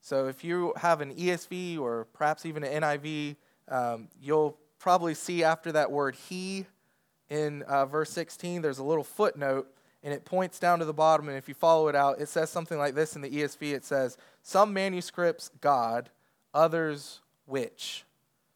[0.00, 3.36] So if you have an ESV or perhaps even an NIV,
[3.68, 6.66] um, you'll probably see after that word he
[7.28, 9.68] in uh, verse 16, there's a little footnote
[10.02, 11.28] and it points down to the bottom.
[11.28, 13.84] And if you follow it out, it says something like this in the ESV it
[13.84, 16.10] says, Some manuscripts, God,
[16.54, 18.04] others, which.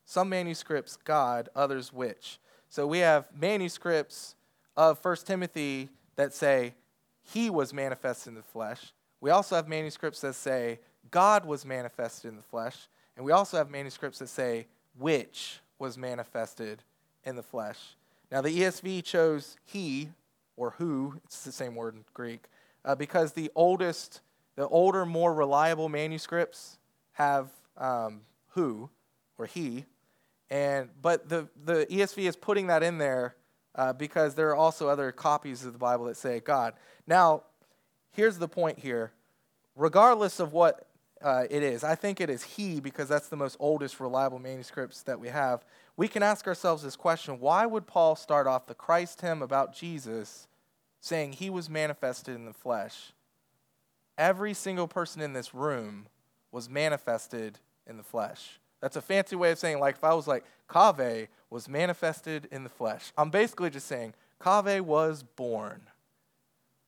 [0.05, 2.39] Some manuscripts, God, others, which.
[2.69, 4.35] So we have manuscripts
[4.77, 6.75] of 1 Timothy that say,
[7.23, 8.93] He was manifested in the flesh.
[9.21, 10.81] We also have manuscripts that say,
[11.11, 12.89] God was manifested in the flesh.
[13.17, 14.67] And we also have manuscripts that say,
[14.99, 16.81] which was manifested
[17.25, 17.97] in the flesh.
[18.31, 20.11] Now, the ESV chose he
[20.57, 22.45] or who, it's the same word in Greek,
[22.85, 24.21] uh, because the oldest,
[24.55, 26.79] the older, more reliable manuscripts
[27.15, 28.91] have um, who
[29.37, 29.85] or he.
[30.51, 33.35] And, but the, the ESV is putting that in there
[33.75, 36.75] uh, because there are also other copies of the Bible that say God.
[37.09, 37.43] Now,
[38.13, 39.11] here's the point here.
[39.75, 40.87] Regardless of what
[41.23, 41.85] uh, it is.
[41.85, 45.65] I think it is he because that's the most oldest reliable manuscripts that we have.
[45.97, 49.75] We can ask ourselves this question why would Paul start off the Christ hymn about
[49.75, 50.49] Jesus
[51.01, 53.13] saying he was manifested in the flesh?
[54.19, 56.07] Every single person in this room
[56.51, 58.61] was manifested in the flesh.
[58.81, 62.65] That's a fancy way of saying, like, if I was like, Kaveh was manifested in
[62.65, 65.83] the flesh, I'm basically just saying, Kaveh was born.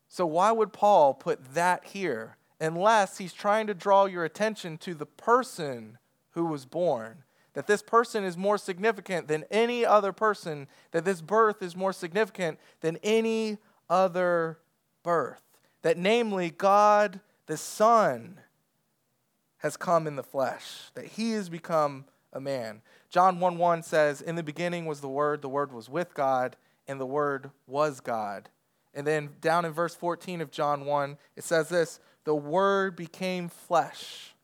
[0.09, 2.37] So, why would Paul put that here?
[2.61, 5.99] Unless he's trying to draw your attention to the person
[6.31, 7.25] who was born.
[7.55, 11.93] That this person is more significant than any other person, that this birth is more
[11.93, 14.59] significant than any other
[15.03, 15.43] birth.
[15.83, 18.41] That, namely, God the Son
[19.59, 22.83] has come in the flesh, that he has become a man.
[23.11, 26.57] John 1 1 says, In the beginning was the Word, the Word was with God,
[26.89, 28.49] and the Word was God.
[28.95, 33.49] And then down in verse 14 of John 1, it says this the Word became
[33.49, 34.35] flesh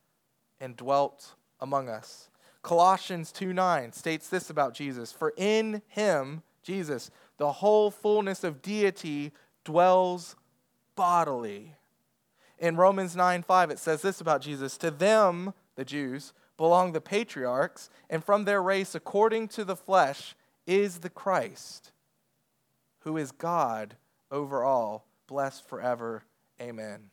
[0.60, 2.28] and dwelt among us.
[2.62, 8.62] Colossians 2 9 states this about Jesus For in him, Jesus, the whole fullness of
[8.62, 9.32] deity
[9.64, 10.36] dwells
[10.94, 11.74] bodily.
[12.58, 17.00] In Romans 9 5, it says this about Jesus To them, the Jews, belong the
[17.00, 20.34] patriarchs, and from their race, according to the flesh,
[20.66, 21.92] is the Christ,
[23.00, 23.96] who is God
[24.30, 26.24] over all, blessed forever.
[26.60, 27.10] Amen.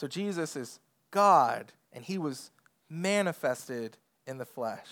[0.00, 0.80] So Jesus is
[1.10, 2.52] God, and he was
[2.88, 4.88] manifested in the flesh.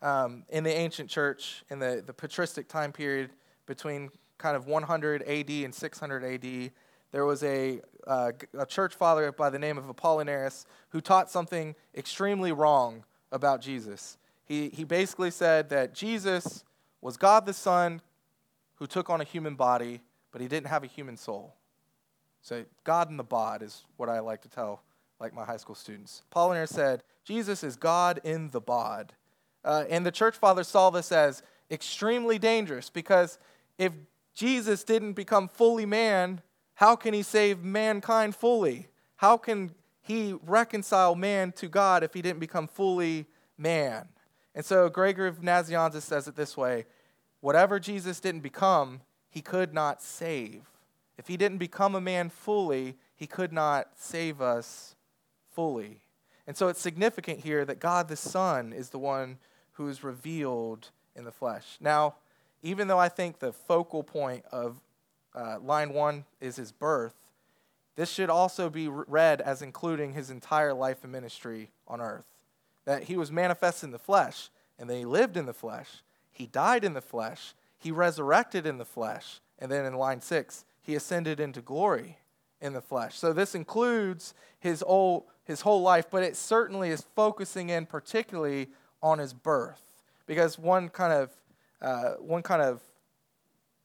[0.00, 3.28] Um, in the ancient church, in the, the patristic time period
[3.66, 4.08] between
[4.38, 6.70] kind of 100 AD and 600 AD,
[7.12, 11.74] there was a, uh, a church father by the name of Apollinaris who taught something
[11.94, 14.16] extremely wrong about Jesus.
[14.46, 16.64] He, he basically said that Jesus
[17.02, 18.00] was God the Son
[18.76, 20.00] who took on a human body,
[20.32, 21.52] but he didn't have a human soul.
[22.46, 24.84] So, God in the bod is what I like to tell
[25.18, 26.22] like my high school students.
[26.32, 29.14] Apollinaris said, Jesus is God in the bod.
[29.64, 31.42] Uh, and the church fathers saw this as
[31.72, 33.40] extremely dangerous because
[33.78, 33.92] if
[34.32, 36.40] Jesus didn't become fully man,
[36.74, 38.86] how can he save mankind fully?
[39.16, 43.26] How can he reconcile man to God if he didn't become fully
[43.58, 44.06] man?
[44.54, 46.86] And so Gregory of Nazianzus says it this way
[47.40, 50.62] whatever Jesus didn't become, he could not save.
[51.18, 54.94] If he didn't become a man fully, he could not save us
[55.50, 56.02] fully.
[56.46, 59.38] And so it's significant here that God the Son is the one
[59.72, 61.76] who is revealed in the flesh.
[61.80, 62.14] Now,
[62.62, 64.76] even though I think the focal point of
[65.34, 67.14] uh, line one is his birth,
[67.96, 72.26] this should also be read as including his entire life and ministry on earth.
[72.84, 76.02] That he was manifest in the flesh, and then he lived in the flesh.
[76.30, 77.54] He died in the flesh.
[77.78, 79.40] He resurrected in the flesh.
[79.58, 82.18] And then in line six, he ascended into glory
[82.60, 83.18] in the flesh.
[83.18, 88.68] So this includes his whole, his whole life, but it certainly is focusing in particularly
[89.02, 89.82] on his birth.
[90.26, 91.30] Because one kind of,
[91.82, 92.80] uh, one kind of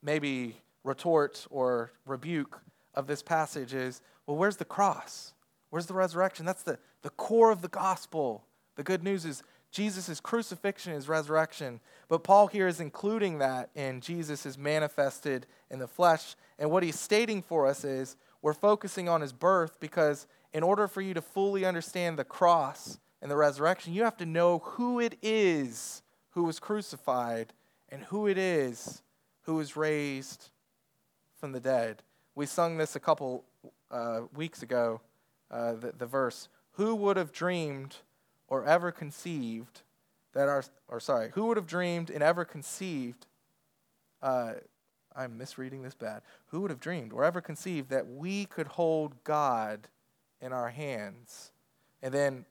[0.03, 2.61] maybe retort or rebuke
[2.93, 5.33] of this passage is well, where's the cross?
[5.71, 6.45] Where's the resurrection?
[6.45, 8.45] That's the, the core of the gospel.
[8.75, 11.79] The good news is Jesus' crucifixion, his resurrection.
[12.09, 16.35] But Paul here is including that in Jesus is manifested in the flesh.
[16.61, 20.87] And what he's stating for us is we're focusing on his birth because in order
[20.87, 24.99] for you to fully understand the cross and the resurrection, you have to know who
[24.99, 27.51] it is who was crucified
[27.89, 29.01] and who it is
[29.41, 30.51] who was raised
[31.39, 32.03] from the dead.
[32.35, 33.43] We sung this a couple
[33.89, 35.01] uh, weeks ago,
[35.49, 37.95] uh, the, the verse Who would have dreamed
[38.47, 39.81] or ever conceived
[40.33, 43.25] that our, or sorry, who would have dreamed and ever conceived,
[44.21, 44.53] uh,
[45.15, 49.23] I'm misreading this bad, who would have dreamed or ever conceived that we could hold
[49.23, 49.87] God
[50.41, 51.51] in our hands?
[52.01, 52.45] And then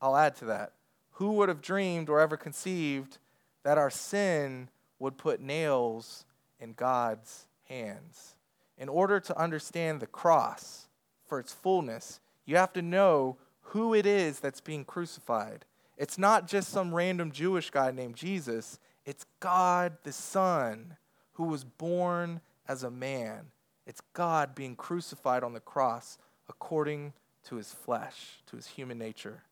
[0.00, 0.72] I'll add to that.
[1.12, 3.18] Who would have dreamed or ever conceived
[3.62, 6.24] that our sin would put nails
[6.60, 8.36] in God's hands?
[8.78, 10.88] in order to understand the cross
[11.26, 15.64] for its fullness, you have to know who it is that's being crucified.
[15.96, 20.96] It's not just some random Jewish guy named Jesus, it's God the Son
[21.36, 23.46] who was born as a man.
[23.86, 26.18] It's God being crucified on the cross
[26.48, 27.12] according
[27.44, 29.42] to his flesh, to his human nature.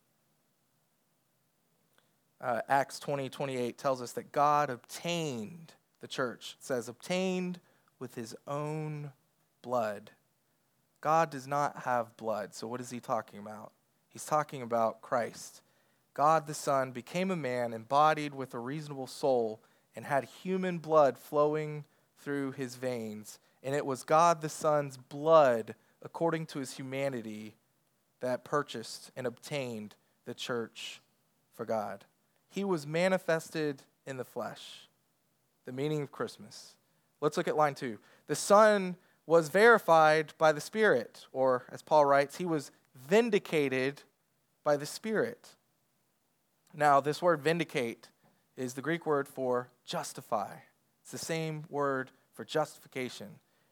[2.40, 6.56] Uh, Acts 20 28 tells us that God obtained the church.
[6.58, 7.60] It says, obtained
[7.98, 9.12] with his own
[9.62, 10.10] blood.
[11.00, 12.54] God does not have blood.
[12.54, 13.72] So, what is he talking about?
[14.08, 15.60] He's talking about Christ.
[16.14, 19.60] God the Son became a man, embodied with a reasonable soul,
[19.96, 21.84] and had human blood flowing
[22.18, 23.38] through his veins.
[23.62, 27.56] And it was God the Son's blood, according to his humanity,
[28.20, 31.00] that purchased and obtained the church
[31.52, 32.04] for God.
[32.48, 34.88] He was manifested in the flesh.
[35.66, 36.74] The meaning of Christmas.
[37.20, 37.98] Let's look at line two.
[38.26, 44.02] The Son was verified by the Spirit, or as Paul writes, he was vindicated
[44.62, 45.50] by the Spirit.
[46.74, 48.08] Now, this word vindicate
[48.56, 50.52] is the Greek word for justify.
[51.02, 53.28] It's the same word for justification.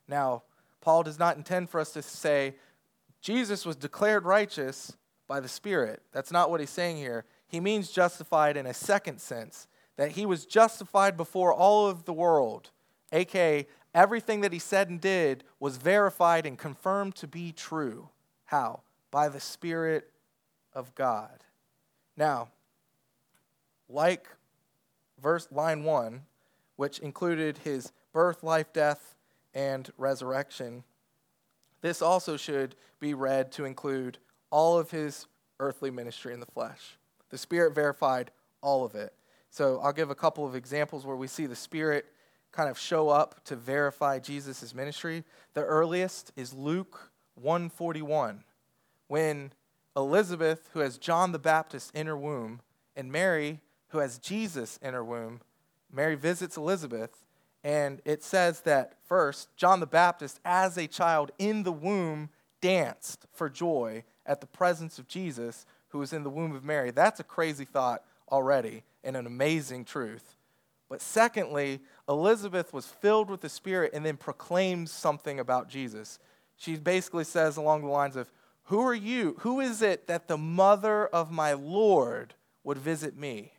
[0.08, 0.42] Now,
[0.80, 2.56] Paul does not intend for us to say
[3.20, 4.96] Jesus was declared righteous
[5.28, 6.02] by the Spirit.
[6.12, 7.24] That's not what he's saying here.
[7.46, 12.12] He means justified in a second sense, that he was justified before all of the
[12.12, 12.70] world,
[13.12, 18.08] aka everything that he said and did was verified and confirmed to be true.
[18.46, 18.80] How?
[19.10, 20.10] By the Spirit
[20.74, 21.44] of God.
[22.16, 22.48] Now,
[23.88, 24.26] like
[25.22, 26.22] verse line 1,
[26.76, 29.14] which included his birth, life, death,
[29.54, 30.84] and resurrection,
[31.80, 34.18] this also should be read to include
[34.50, 35.26] all of his
[35.60, 36.98] earthly ministry in the flesh.
[37.30, 39.12] The Spirit verified all of it.
[39.50, 42.06] So I'll give a couple of examples where we see the Spirit
[42.52, 45.24] kind of show up to verify Jesus' ministry.
[45.54, 48.44] The earliest is Luke 141,
[49.08, 49.52] when
[49.96, 52.60] Elizabeth, who has John the Baptist in her womb,
[52.94, 53.60] and Mary,
[53.92, 55.40] who has Jesus in her womb,
[55.92, 57.24] Mary visits Elizabeth,
[57.62, 62.30] and it says that first, John the Baptist, as a child in the womb,
[62.60, 66.90] danced for joy at the presence of Jesus, who was in the womb of Mary.
[66.90, 70.36] That's a crazy thought already and an amazing truth.
[70.88, 76.18] But secondly, Elizabeth was filled with the Spirit and then proclaims something about Jesus.
[76.56, 78.30] She basically says along the lines of,
[78.64, 79.36] Who are you?
[79.40, 82.34] Who is it that the mother of my Lord
[82.64, 83.52] would visit me?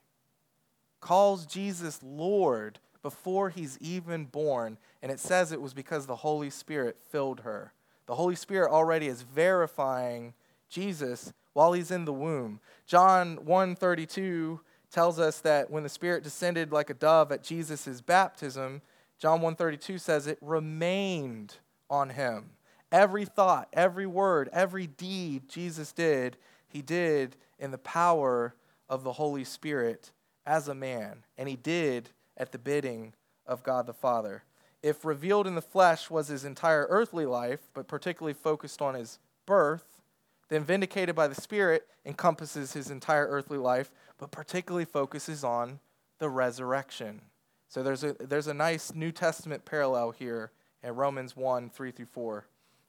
[1.04, 4.78] Calls Jesus Lord before he's even born.
[5.02, 7.74] And it says it was because the Holy Spirit filled her.
[8.06, 10.34] The Holy Spirit already is verifying
[10.70, 12.62] Jesus while he's in the womb.
[12.86, 18.82] John 132 tells us that when the Spirit descended like a dove at Jesus' baptism,
[19.20, 21.58] John 132 says it remained
[21.90, 22.52] on him.
[22.94, 26.38] Every thought, every word, every deed Jesus did,
[26.70, 28.56] he did in the power
[28.88, 30.14] of the Holy Spirit
[30.46, 33.14] as a man, and he did at the bidding
[33.46, 34.44] of God the Father.
[34.82, 39.20] If revealed in the flesh was his entire earthly life, but particularly focused on his
[39.46, 40.02] birth,
[40.50, 45.80] then vindicated by the Spirit encompasses his entire earthly life, but particularly focuses on
[46.20, 47.22] the resurrection.
[47.70, 50.52] So there's a, there's a nice New Testament parallel here
[50.84, 52.46] in Romans 1 3 through 4.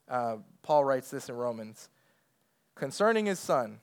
[0.07, 1.89] Uh, Paul writes this in Romans
[2.75, 3.79] concerning his son,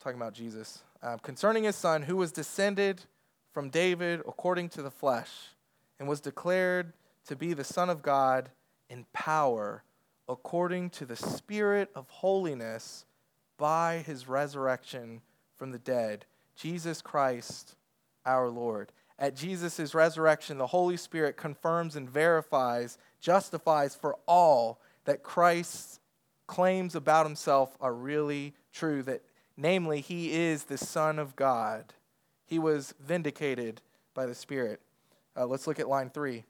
[0.00, 3.02] talking about Jesus, uh, concerning his son who was descended
[3.56, 5.30] from David according to the flesh
[5.98, 6.92] and was declared
[7.26, 8.50] to be the Son of God
[8.90, 9.82] in power
[10.28, 13.06] according to the Spirit of holiness
[13.56, 15.22] by his resurrection
[15.54, 17.76] from the dead, Jesus Christ
[18.26, 18.92] our Lord.
[19.18, 25.98] At Jesus' resurrection, the Holy Spirit confirms and verifies, justifies for all that Christ's
[26.46, 29.22] claims about himself are really true, that
[29.56, 31.94] namely, he is the Son of God.
[32.46, 33.82] He was vindicated
[34.14, 34.80] by the Spirit.
[35.36, 36.44] Uh, let's look at line three.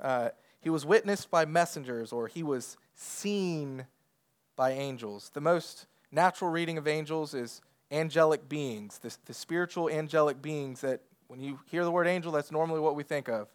[0.00, 0.28] Uh,
[0.60, 3.86] he was witnessed by messengers, or he was seen
[4.56, 5.30] by angels.
[5.32, 7.60] The most natural reading of angels is
[7.90, 12.52] angelic beings, the, the spiritual angelic beings that when you hear the word angel, that's
[12.52, 13.48] normally what we think of.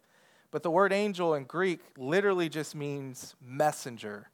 [0.50, 4.28] But the word angel in Greek literally just means messenger.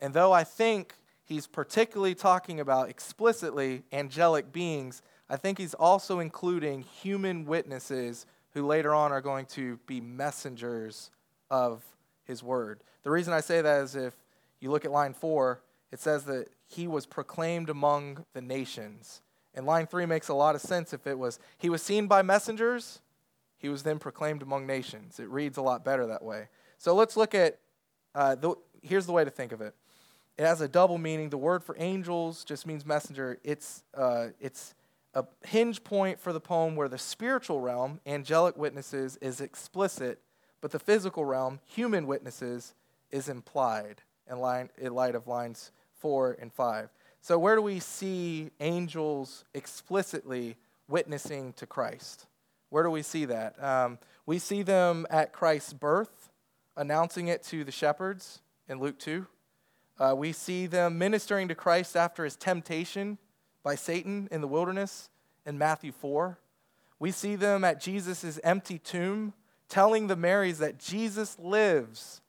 [0.00, 6.18] And though I think he's particularly talking about explicitly angelic beings, I think he's also
[6.18, 11.10] including human witnesses who later on are going to be messengers
[11.48, 11.84] of
[12.24, 12.80] his word.
[13.04, 14.14] The reason I say that is if
[14.58, 15.62] you look at line four,
[15.92, 19.22] it says that he was proclaimed among the nations.
[19.54, 22.22] And line three makes a lot of sense if it was, he was seen by
[22.22, 23.00] messengers,
[23.56, 25.20] he was then proclaimed among nations.
[25.20, 26.48] It reads a lot better that way.
[26.78, 27.58] So let's look at,
[28.16, 29.74] uh, the, here's the way to think of it.
[30.38, 31.30] It has a double meaning.
[31.30, 33.38] The word for angels just means messenger.
[33.44, 34.74] It's, uh, it's
[35.14, 40.20] a hinge point for the poem where the spiritual realm, angelic witnesses, is explicit,
[40.60, 42.74] but the physical realm, human witnesses,
[43.10, 46.90] is implied in, line, in light of lines 4 and 5.
[47.20, 50.56] So, where do we see angels explicitly
[50.88, 52.26] witnessing to Christ?
[52.70, 53.62] Where do we see that?
[53.62, 56.30] Um, we see them at Christ's birth,
[56.76, 59.26] announcing it to the shepherds in Luke 2.
[59.98, 63.18] Uh, we see them ministering to Christ after his temptation
[63.62, 65.10] by Satan in the wilderness
[65.46, 66.38] in Matthew 4.
[66.98, 69.32] We see them at Jesus' empty tomb,
[69.68, 72.20] telling the Marys that Jesus lives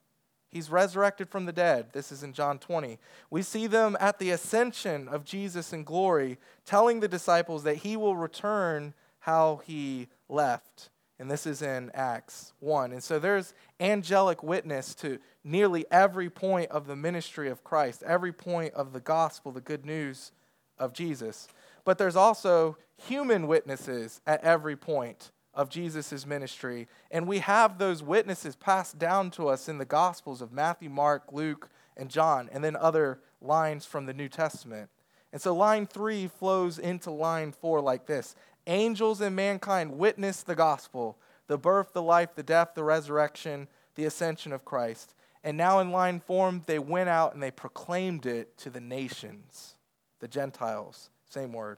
[0.52, 1.94] He's resurrected from the dead.
[1.94, 3.00] This is in John 20.
[3.30, 7.96] We see them at the ascension of Jesus in glory, telling the disciples that he
[7.96, 10.90] will return how he left.
[11.20, 12.92] And this is in Acts 1.
[12.92, 18.34] And so there's angelic witness to nearly every point of the ministry of Christ, every
[18.34, 20.34] point of the gospel, the good news
[20.82, 21.48] of Jesus.
[21.86, 26.88] But there's also human witnesses at every point of Jesus' ministry.
[27.10, 31.32] And we have those witnesses passed down to us in the Gospels of Matthew, Mark,
[31.32, 34.90] Luke, and John, and then other lines from the New Testament.
[35.34, 38.36] And so line three flows into line four like this
[38.68, 41.18] Angels and mankind witnessed the gospel,
[41.48, 45.16] the birth, the life, the death, the resurrection, the ascension of Christ.
[45.44, 49.76] And now in line form, they went out and they proclaimed it to the nations,
[50.22, 51.10] the Gentiles.
[51.30, 51.78] Same word.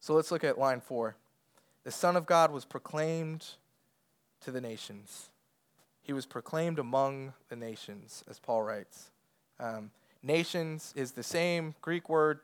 [0.00, 1.16] So let's look at line four
[1.84, 3.46] the Son of God was proclaimed
[4.40, 5.28] to the nations.
[6.02, 9.10] He was proclaimed among the nations, as Paul writes.
[9.60, 9.90] Um,
[10.22, 12.40] nations is the same Greek word.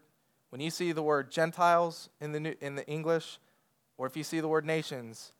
[0.51, 3.39] When you see the word Gentiles in the, New, in the English,
[3.97, 5.33] or if you see the word nations,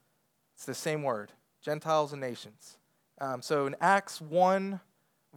[0.55, 2.79] it's the same word Gentiles and nations.
[3.21, 4.81] Um, so in Acts 1,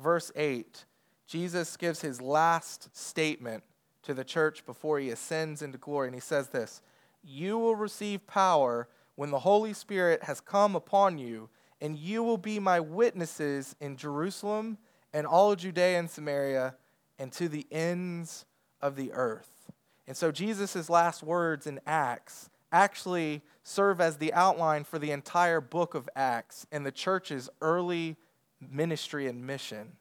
[0.02, 0.86] verse 8,
[1.28, 3.64] Jesus gives his last statement
[4.04, 6.82] to the church before he ascends into glory, and he says this
[7.24, 11.50] You will receive power when the Holy Spirit has come upon you,
[11.82, 14.78] and you will be my witnesses in Jerusalem
[15.14, 16.76] and all Judea and Samaria
[17.20, 18.46] and to the ends
[18.82, 19.72] of the earth.
[20.08, 25.62] And so Jesus' last words in Acts actually serve as the outline for the entire
[25.62, 28.18] book of Acts and the church's early
[28.60, 29.94] ministry and mission.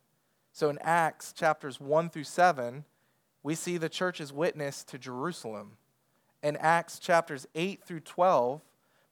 [0.53, 2.85] So in Acts chapters 1 through 7,
[3.43, 5.73] we see the church's witness to Jerusalem.
[6.43, 8.61] In Acts chapters 8 through 12,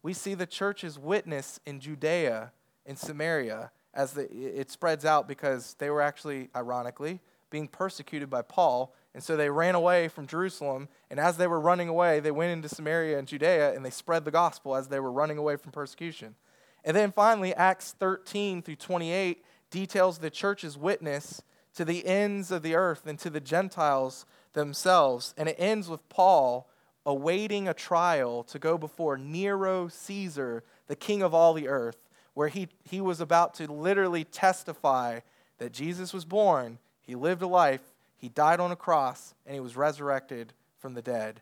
[0.02, 2.52] we see the church's witness in Judea
[2.86, 7.20] and Samaria as the, it spreads out because they were actually, ironically,
[7.50, 8.94] being persecuted by Paul.
[9.14, 10.88] And so they ran away from Jerusalem.
[11.10, 14.24] And as they were running away, they went into Samaria and Judea and they spread
[14.24, 16.36] the gospel as they were running away from persecution.
[16.84, 21.42] And then finally, Acts 13 through 28 details the church's witness
[21.74, 25.34] to the ends of the earth and to the Gentiles themselves.
[25.36, 26.68] And it ends with Paul
[27.06, 32.48] awaiting a trial to go before Nero Caesar, the king of all the earth, where
[32.48, 35.20] he, he was about to literally testify
[35.58, 37.82] that Jesus was born, he lived a life,
[38.16, 41.40] he died on a cross, and he was resurrected from the dead.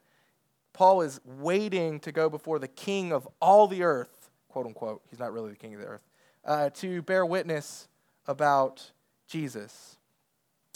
[0.72, 5.18] Paul is waiting to go before the king of all the earth, quote unquote, he's
[5.18, 6.04] not really the king of the earth,
[6.44, 7.88] uh, to bear witness
[8.26, 8.92] about
[9.26, 9.97] Jesus.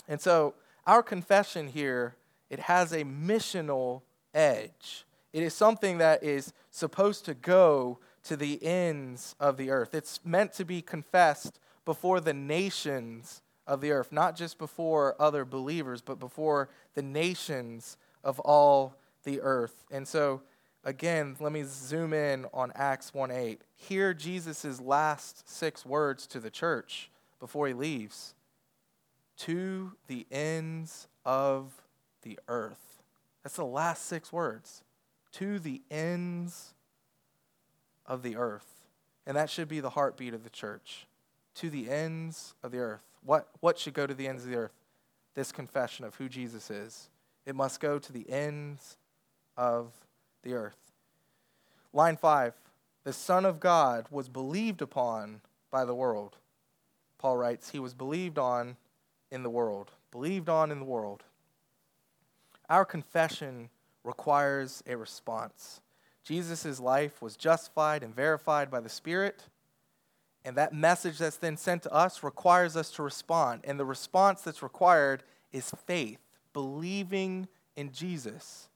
[0.07, 0.53] And so
[0.85, 2.15] our confession here,
[2.49, 4.01] it has a missional
[4.33, 5.05] edge.
[5.31, 9.93] It is something that is supposed to go to the ends of the earth.
[9.93, 15.45] It's meant to be confessed before the nations of the earth, not just before other
[15.45, 19.85] believers, but before the nations of all the earth.
[19.91, 20.41] And so,
[20.83, 23.61] again, let me zoom in on Acts 1 8.
[23.75, 28.35] Hear Jesus' last six words to the church before he leaves
[29.37, 31.71] to the ends of
[32.21, 33.01] the earth.
[33.43, 34.83] That's the last six words.
[35.33, 36.73] To the ends
[38.05, 38.67] of the earth.
[39.25, 41.07] And that should be the heartbeat of the church.
[41.55, 43.03] To the ends of the earth.
[43.23, 44.73] What, what should go to the ends of the earth?
[45.35, 47.09] This confession of who Jesus is.
[47.45, 48.97] It must go to the ends
[49.57, 49.91] of
[50.43, 50.77] the earth.
[51.91, 52.53] Line five
[53.03, 56.37] the Son of God was believed upon by the world.
[57.17, 58.77] Paul writes, He was believed on
[59.33, 59.91] in the world.
[60.11, 61.23] Believed on in the world.
[62.69, 63.69] Our confession
[64.03, 65.81] requires a response.
[66.23, 69.47] Jesus' life was justified and verified by the Spirit.
[70.45, 73.61] And that message that's then sent to us requires us to respond.
[73.63, 76.19] And the response that's required is faith,
[76.53, 78.69] believing in Jesus.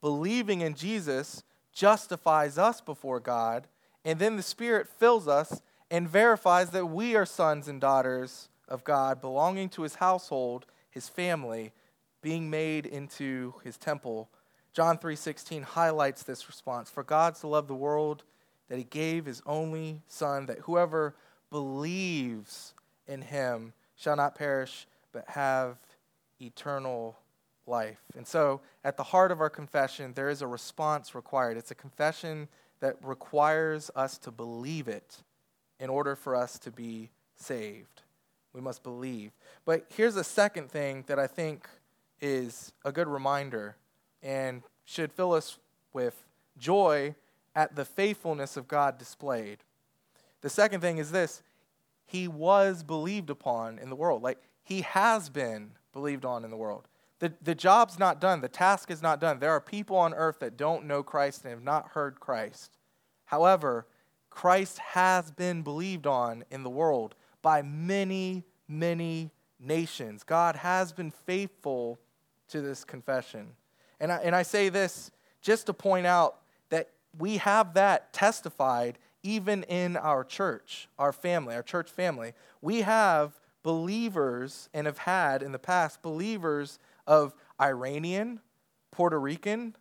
[0.00, 1.42] Believing in Jesus
[1.72, 3.66] justifies us before God,
[4.04, 8.84] and then the Spirit fills us and verifies that we are sons and daughters of
[8.84, 11.72] God, belonging to his household, his family,
[12.22, 14.28] being made into his temple
[14.72, 16.88] John 3:16 highlights this response.
[16.88, 18.24] For God so loved the world
[18.68, 21.14] that he gave his only son that whoever
[21.50, 22.74] believes
[23.06, 25.78] in him shall not perish but have
[26.40, 27.18] eternal
[27.66, 28.00] life.
[28.16, 31.58] And so, at the heart of our confession, there is a response required.
[31.58, 32.48] It's a confession
[32.80, 35.22] that requires us to believe it
[35.78, 37.91] in order for us to be saved.
[38.52, 39.32] We must believe.
[39.64, 41.68] But here's a second thing that I think
[42.20, 43.76] is a good reminder
[44.22, 45.58] and should fill us
[45.92, 46.24] with
[46.58, 47.14] joy
[47.54, 49.58] at the faithfulness of God displayed.
[50.40, 51.42] The second thing is this
[52.04, 54.22] He was believed upon in the world.
[54.22, 56.88] Like, He has been believed on in the world.
[57.18, 59.38] The, the job's not done, the task is not done.
[59.38, 62.78] There are people on earth that don't know Christ and have not heard Christ.
[63.26, 63.86] However,
[64.28, 69.30] Christ has been believed on in the world by many, many
[69.60, 70.22] nations.
[70.22, 71.98] God has been faithful
[72.48, 73.48] to this confession.
[74.00, 76.38] And I, and I say this just to point out
[76.70, 82.32] that we have that testified even in our church, our family, our church family.
[82.60, 88.40] We have believers and have had in the past believers of Iranian,
[88.90, 89.76] Puerto Rican,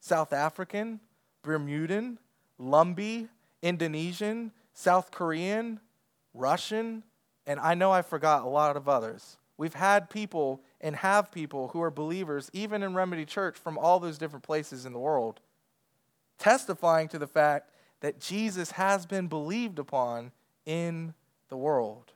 [0.00, 1.00] South African,
[1.42, 2.18] Bermudan,
[2.60, 3.28] Lumbee,
[3.62, 5.80] Indonesian, South Korean,
[6.34, 7.04] Russian,
[7.46, 9.38] and I know I forgot a lot of others.
[9.56, 14.00] We've had people and have people who are believers, even in Remedy Church, from all
[14.00, 15.40] those different places in the world,
[16.38, 17.70] testifying to the fact
[18.00, 20.32] that Jesus has been believed upon
[20.66, 21.14] in
[21.48, 22.12] the world.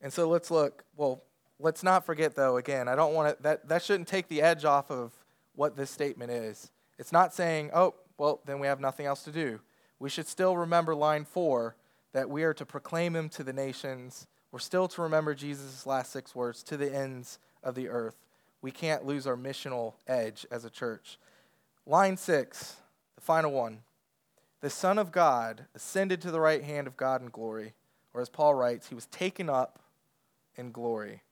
[0.00, 0.84] And so let's look.
[0.96, 1.22] Well,
[1.58, 4.64] let's not forget, though, again, I don't want to, that, that shouldn't take the edge
[4.64, 5.12] off of
[5.54, 6.70] what this statement is.
[6.98, 9.60] It's not saying, oh, well, then we have nothing else to do.
[10.00, 11.76] We should still remember line four
[12.18, 14.26] that we are to proclaim him to the nations.
[14.50, 18.16] We're still to remember Jesus' last six words to the ends of the earth.
[18.60, 21.16] We can't lose our missional edge as a church.
[21.86, 22.74] Line six,
[23.14, 23.82] the final one.
[24.62, 27.74] The Son of God ascended to the right hand of God in glory,
[28.12, 29.78] or as Paul writes, he was taken up
[30.56, 31.22] in glory.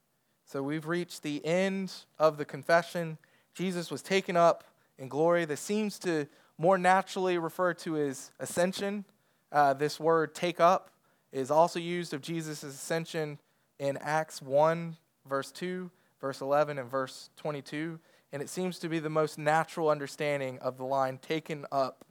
[0.45, 3.17] So we've reached the end of the confession.
[3.53, 4.63] Jesus was taken up
[4.97, 5.43] in glory.
[5.43, 6.27] This seems to
[6.57, 9.03] more naturally refer to his ascension.
[9.51, 10.91] Uh, this word take up
[11.31, 13.39] is also used of Jesus' ascension
[13.79, 15.89] in Acts 1, verse 2,
[16.19, 17.99] verse 11, and verse 22.
[18.31, 22.05] And it seems to be the most natural understanding of the line taken up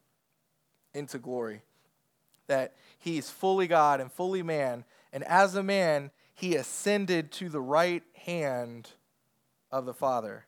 [0.95, 1.63] into glory.
[2.47, 4.85] That he's fully God and fully man.
[5.13, 8.91] And as a man, he ascended to the right hand
[9.71, 10.47] of the Father.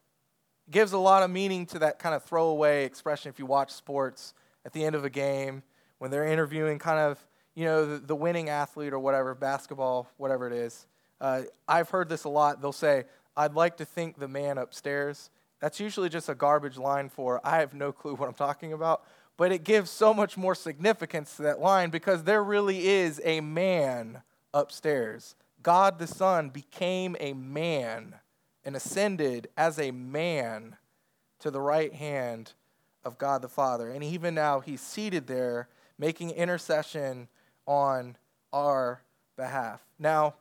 [0.66, 3.70] It gives a lot of meaning to that kind of throwaway expression if you watch
[3.70, 4.34] sports
[4.64, 5.62] at the end of a game
[5.98, 7.18] when they're interviewing kind of,
[7.54, 10.86] you know, the, the winning athlete or whatever, basketball, whatever it is.
[11.20, 12.60] Uh, I've heard this a lot.
[12.60, 13.04] They'll say,
[13.36, 15.30] I'd like to think the man upstairs.
[15.60, 19.04] That's usually just a garbage line for, I have no clue what I'm talking about.
[19.36, 23.40] But it gives so much more significance to that line because there really is a
[23.40, 24.22] man
[24.52, 25.36] upstairs.
[25.62, 28.16] God the Son became a man
[28.64, 30.76] and ascended as a man
[31.40, 32.52] to the right hand
[33.04, 33.90] of God the Father.
[33.90, 35.68] And even now, he's seated there
[35.98, 37.28] making intercession
[37.66, 38.16] on
[38.52, 39.02] our
[39.36, 39.82] behalf.
[39.98, 40.34] Now,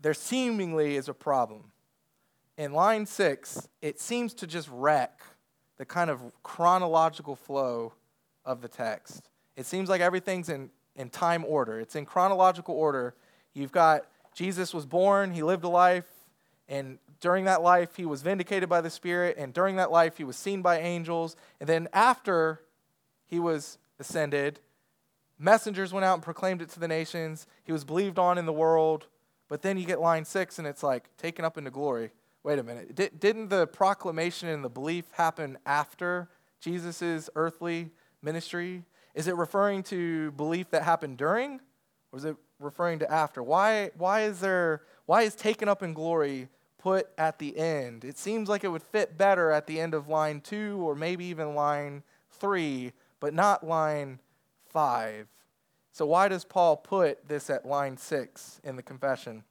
[0.00, 1.72] there seemingly is a problem.
[2.56, 5.20] In line six, it seems to just wreck
[5.76, 7.92] the kind of chronological flow
[8.44, 9.28] of the text.
[9.56, 13.14] It seems like everything's in, in time order, it's in chronological order
[13.58, 16.06] You've got Jesus was born, he lived a life,
[16.68, 20.24] and during that life he was vindicated by the Spirit, and during that life he
[20.24, 21.34] was seen by angels.
[21.58, 22.60] And then after
[23.26, 24.60] he was ascended,
[25.38, 27.46] messengers went out and proclaimed it to the nations.
[27.64, 29.06] He was believed on in the world.
[29.48, 32.10] But then you get line six, and it's like taken up into glory.
[32.42, 32.94] Wait a minute.
[33.18, 36.28] Didn't the proclamation and the belief happen after
[36.60, 37.90] Jesus' earthly
[38.22, 38.84] ministry?
[39.14, 41.60] Is it referring to belief that happened during?
[42.12, 43.42] Or is it referring to after?
[43.42, 48.04] Why, why is there why is taken up in glory put at the end?
[48.04, 51.24] It seems like it would fit better at the end of line two or maybe
[51.24, 54.20] even line three, but not line
[54.66, 55.28] five.
[55.92, 59.44] So why does Paul put this at line six in the confession?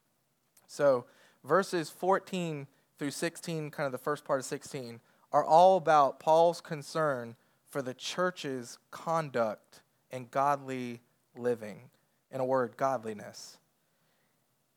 [0.66, 1.06] So
[1.44, 2.66] verses 14
[2.98, 5.00] through 16, kind of the first part of 16,
[5.32, 7.36] are all about Paul's concern
[7.68, 11.00] for the church's conduct and godly
[11.36, 11.90] living
[12.30, 13.58] in a word, godliness.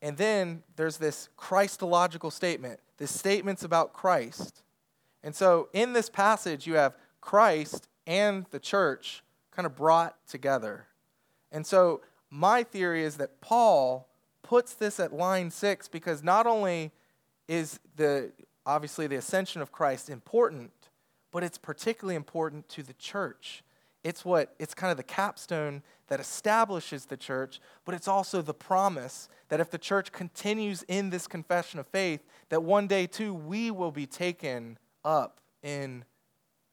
[0.01, 4.63] And then there's this Christological statement, this statement's about Christ.
[5.23, 10.85] And so in this passage, you have Christ and the church kind of brought together.
[11.49, 14.09] And so my theory is that Paul
[14.43, 16.91] puts this at line six because not only
[17.47, 18.33] is the
[18.65, 20.71] obviously the ascension of Christ important,
[21.31, 23.63] but it's particularly important to the church.
[24.03, 28.53] It's what it's kind of the capstone that establishes the church, but it's also the
[28.53, 33.33] promise that if the church continues in this confession of faith, that one day too
[33.33, 36.03] we will be taken up in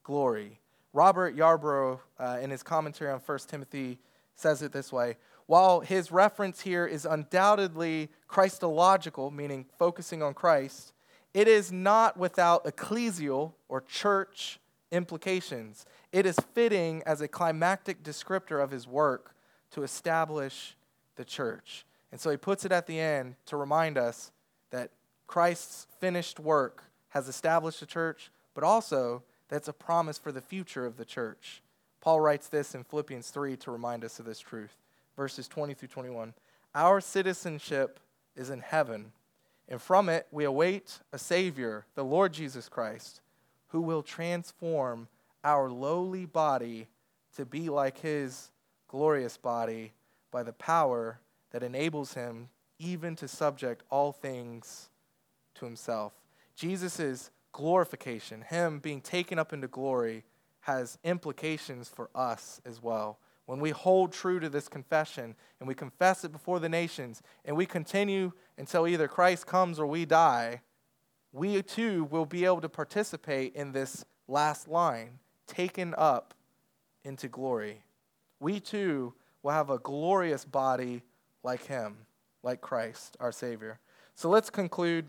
[0.03, 0.59] glory.
[0.99, 4.01] Robert Yarbrough, uh, in his commentary on 1 Timothy,
[4.35, 10.93] says it this way While his reference here is undoubtedly Christological, meaning focusing on Christ,
[11.33, 14.59] it is not without ecclesial or church
[14.91, 15.87] implications.
[16.11, 19.37] It is fitting as a climactic descriptor of his work
[19.71, 20.77] to establish
[21.15, 21.87] the church.
[22.11, 24.33] And so he puts it at the end to remind us
[24.73, 24.91] that
[25.29, 30.87] Christ's finished work has established the church, but also that's a promise for the future
[30.87, 31.63] of the church.
[32.01, 34.77] Paul writes this in Philippians 3 to remind us of this truth.
[35.17, 36.35] Verses 20 through 21.
[36.75, 37.99] Our citizenship
[38.37, 39.13] is in heaven,
[39.69, 43.21] and from it we await a Savior, the Lord Jesus Christ,
[43.69, 45.09] who will transform
[45.43, 46.89] our lowly body
[47.37, 48.51] to be like his
[48.87, 49.93] glorious body
[50.31, 51.19] by the power
[51.51, 54.89] that enables him even to subject all things
[55.55, 56.13] to himself.
[56.55, 60.23] Jesus' glorification, him being taken up into glory,
[60.61, 63.19] has implications for us as well.
[63.47, 67.57] When we hold true to this confession and we confess it before the nations and
[67.57, 70.61] we continue until either Christ comes or we die,
[71.33, 76.35] we too will be able to participate in this last line taken up
[77.03, 77.83] into glory.
[78.39, 81.03] We too will have a glorious body
[81.43, 81.97] like him,
[82.45, 83.81] like Christ, our Savior.
[84.15, 85.07] So let's conclude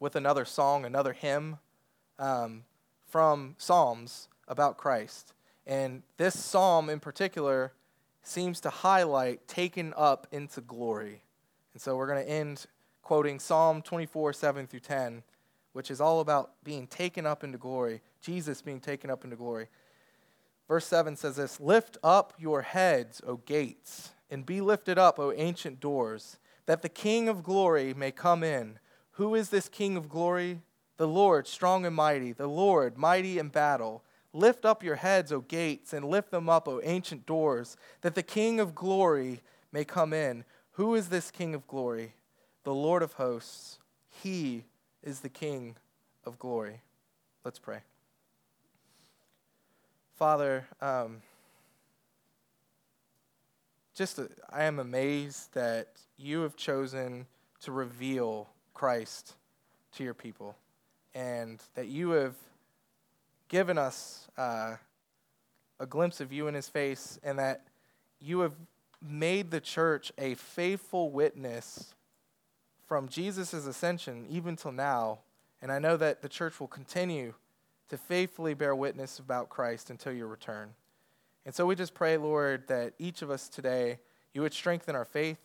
[0.00, 1.58] with another song, another hymn
[2.18, 2.64] um,
[3.06, 5.32] from Psalms, about Christ.
[5.66, 7.72] And this psalm in particular
[8.22, 11.22] seems to highlight taken up into glory.
[11.72, 12.66] And so we're going to end
[13.02, 15.22] quoting Psalm 24, 7 through 10,
[15.72, 19.68] which is all about being taken up into glory, Jesus being taken up into glory.
[20.66, 25.32] Verse 7 says this Lift up your heads, O gates, and be lifted up, O
[25.32, 28.78] ancient doors, that the King of glory may come in.
[29.20, 30.62] Who is this King of glory?
[30.96, 34.02] The Lord, strong and mighty, the Lord, mighty in battle.
[34.32, 38.22] Lift up your heads, O gates, and lift them up, O ancient doors, that the
[38.22, 39.42] King of glory
[39.72, 40.46] may come in.
[40.72, 42.14] Who is this King of glory?
[42.64, 43.78] The Lord of hosts.
[44.08, 44.64] He
[45.02, 45.76] is the King
[46.24, 46.80] of glory.
[47.44, 47.80] Let's pray.
[50.16, 51.20] Father, um,
[53.94, 57.26] just uh, I am amazed that you have chosen
[57.60, 58.48] to reveal
[58.80, 59.34] Christ
[59.92, 60.56] to your people
[61.14, 62.34] and that you have
[63.48, 64.76] given us uh,
[65.78, 67.66] a glimpse of you in his face, and that
[68.20, 68.54] you have
[69.06, 71.94] made the church a faithful witness
[72.88, 75.18] from Jesus' ascension even till now.
[75.60, 77.34] And I know that the church will continue
[77.90, 80.70] to faithfully bear witness about Christ until your return.
[81.44, 83.98] And so we just pray, Lord, that each of us today,
[84.32, 85.40] you would strengthen our faith,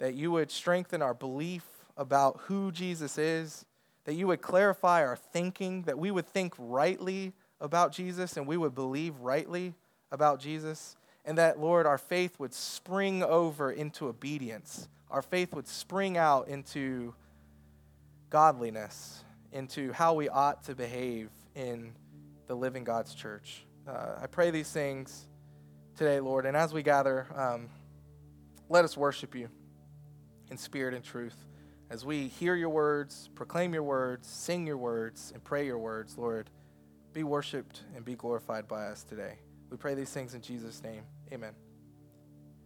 [0.00, 3.66] that you would strengthen our belief about who Jesus is,
[4.04, 8.56] that you would clarify our thinking, that we would think rightly about Jesus and we
[8.56, 9.74] would believe rightly
[10.10, 10.96] about Jesus,
[11.26, 14.88] and that, Lord, our faith would spring over into obedience.
[15.10, 17.14] Our faith would spring out into
[18.30, 19.22] godliness,
[19.52, 21.92] into how we ought to behave in
[22.46, 23.66] the living God's church.
[23.86, 25.26] Uh, I pray these things
[25.96, 27.68] today, Lord, and as we gather, um,
[28.70, 29.50] let us worship you
[30.50, 31.36] in spirit and truth
[31.90, 36.16] as we hear your words, proclaim your words, sing your words, and pray your words,
[36.16, 36.48] Lord,
[37.12, 39.34] be worshiped and be glorified by us today.
[39.70, 41.02] We pray these things in Jesus' name.
[41.32, 41.69] Amen.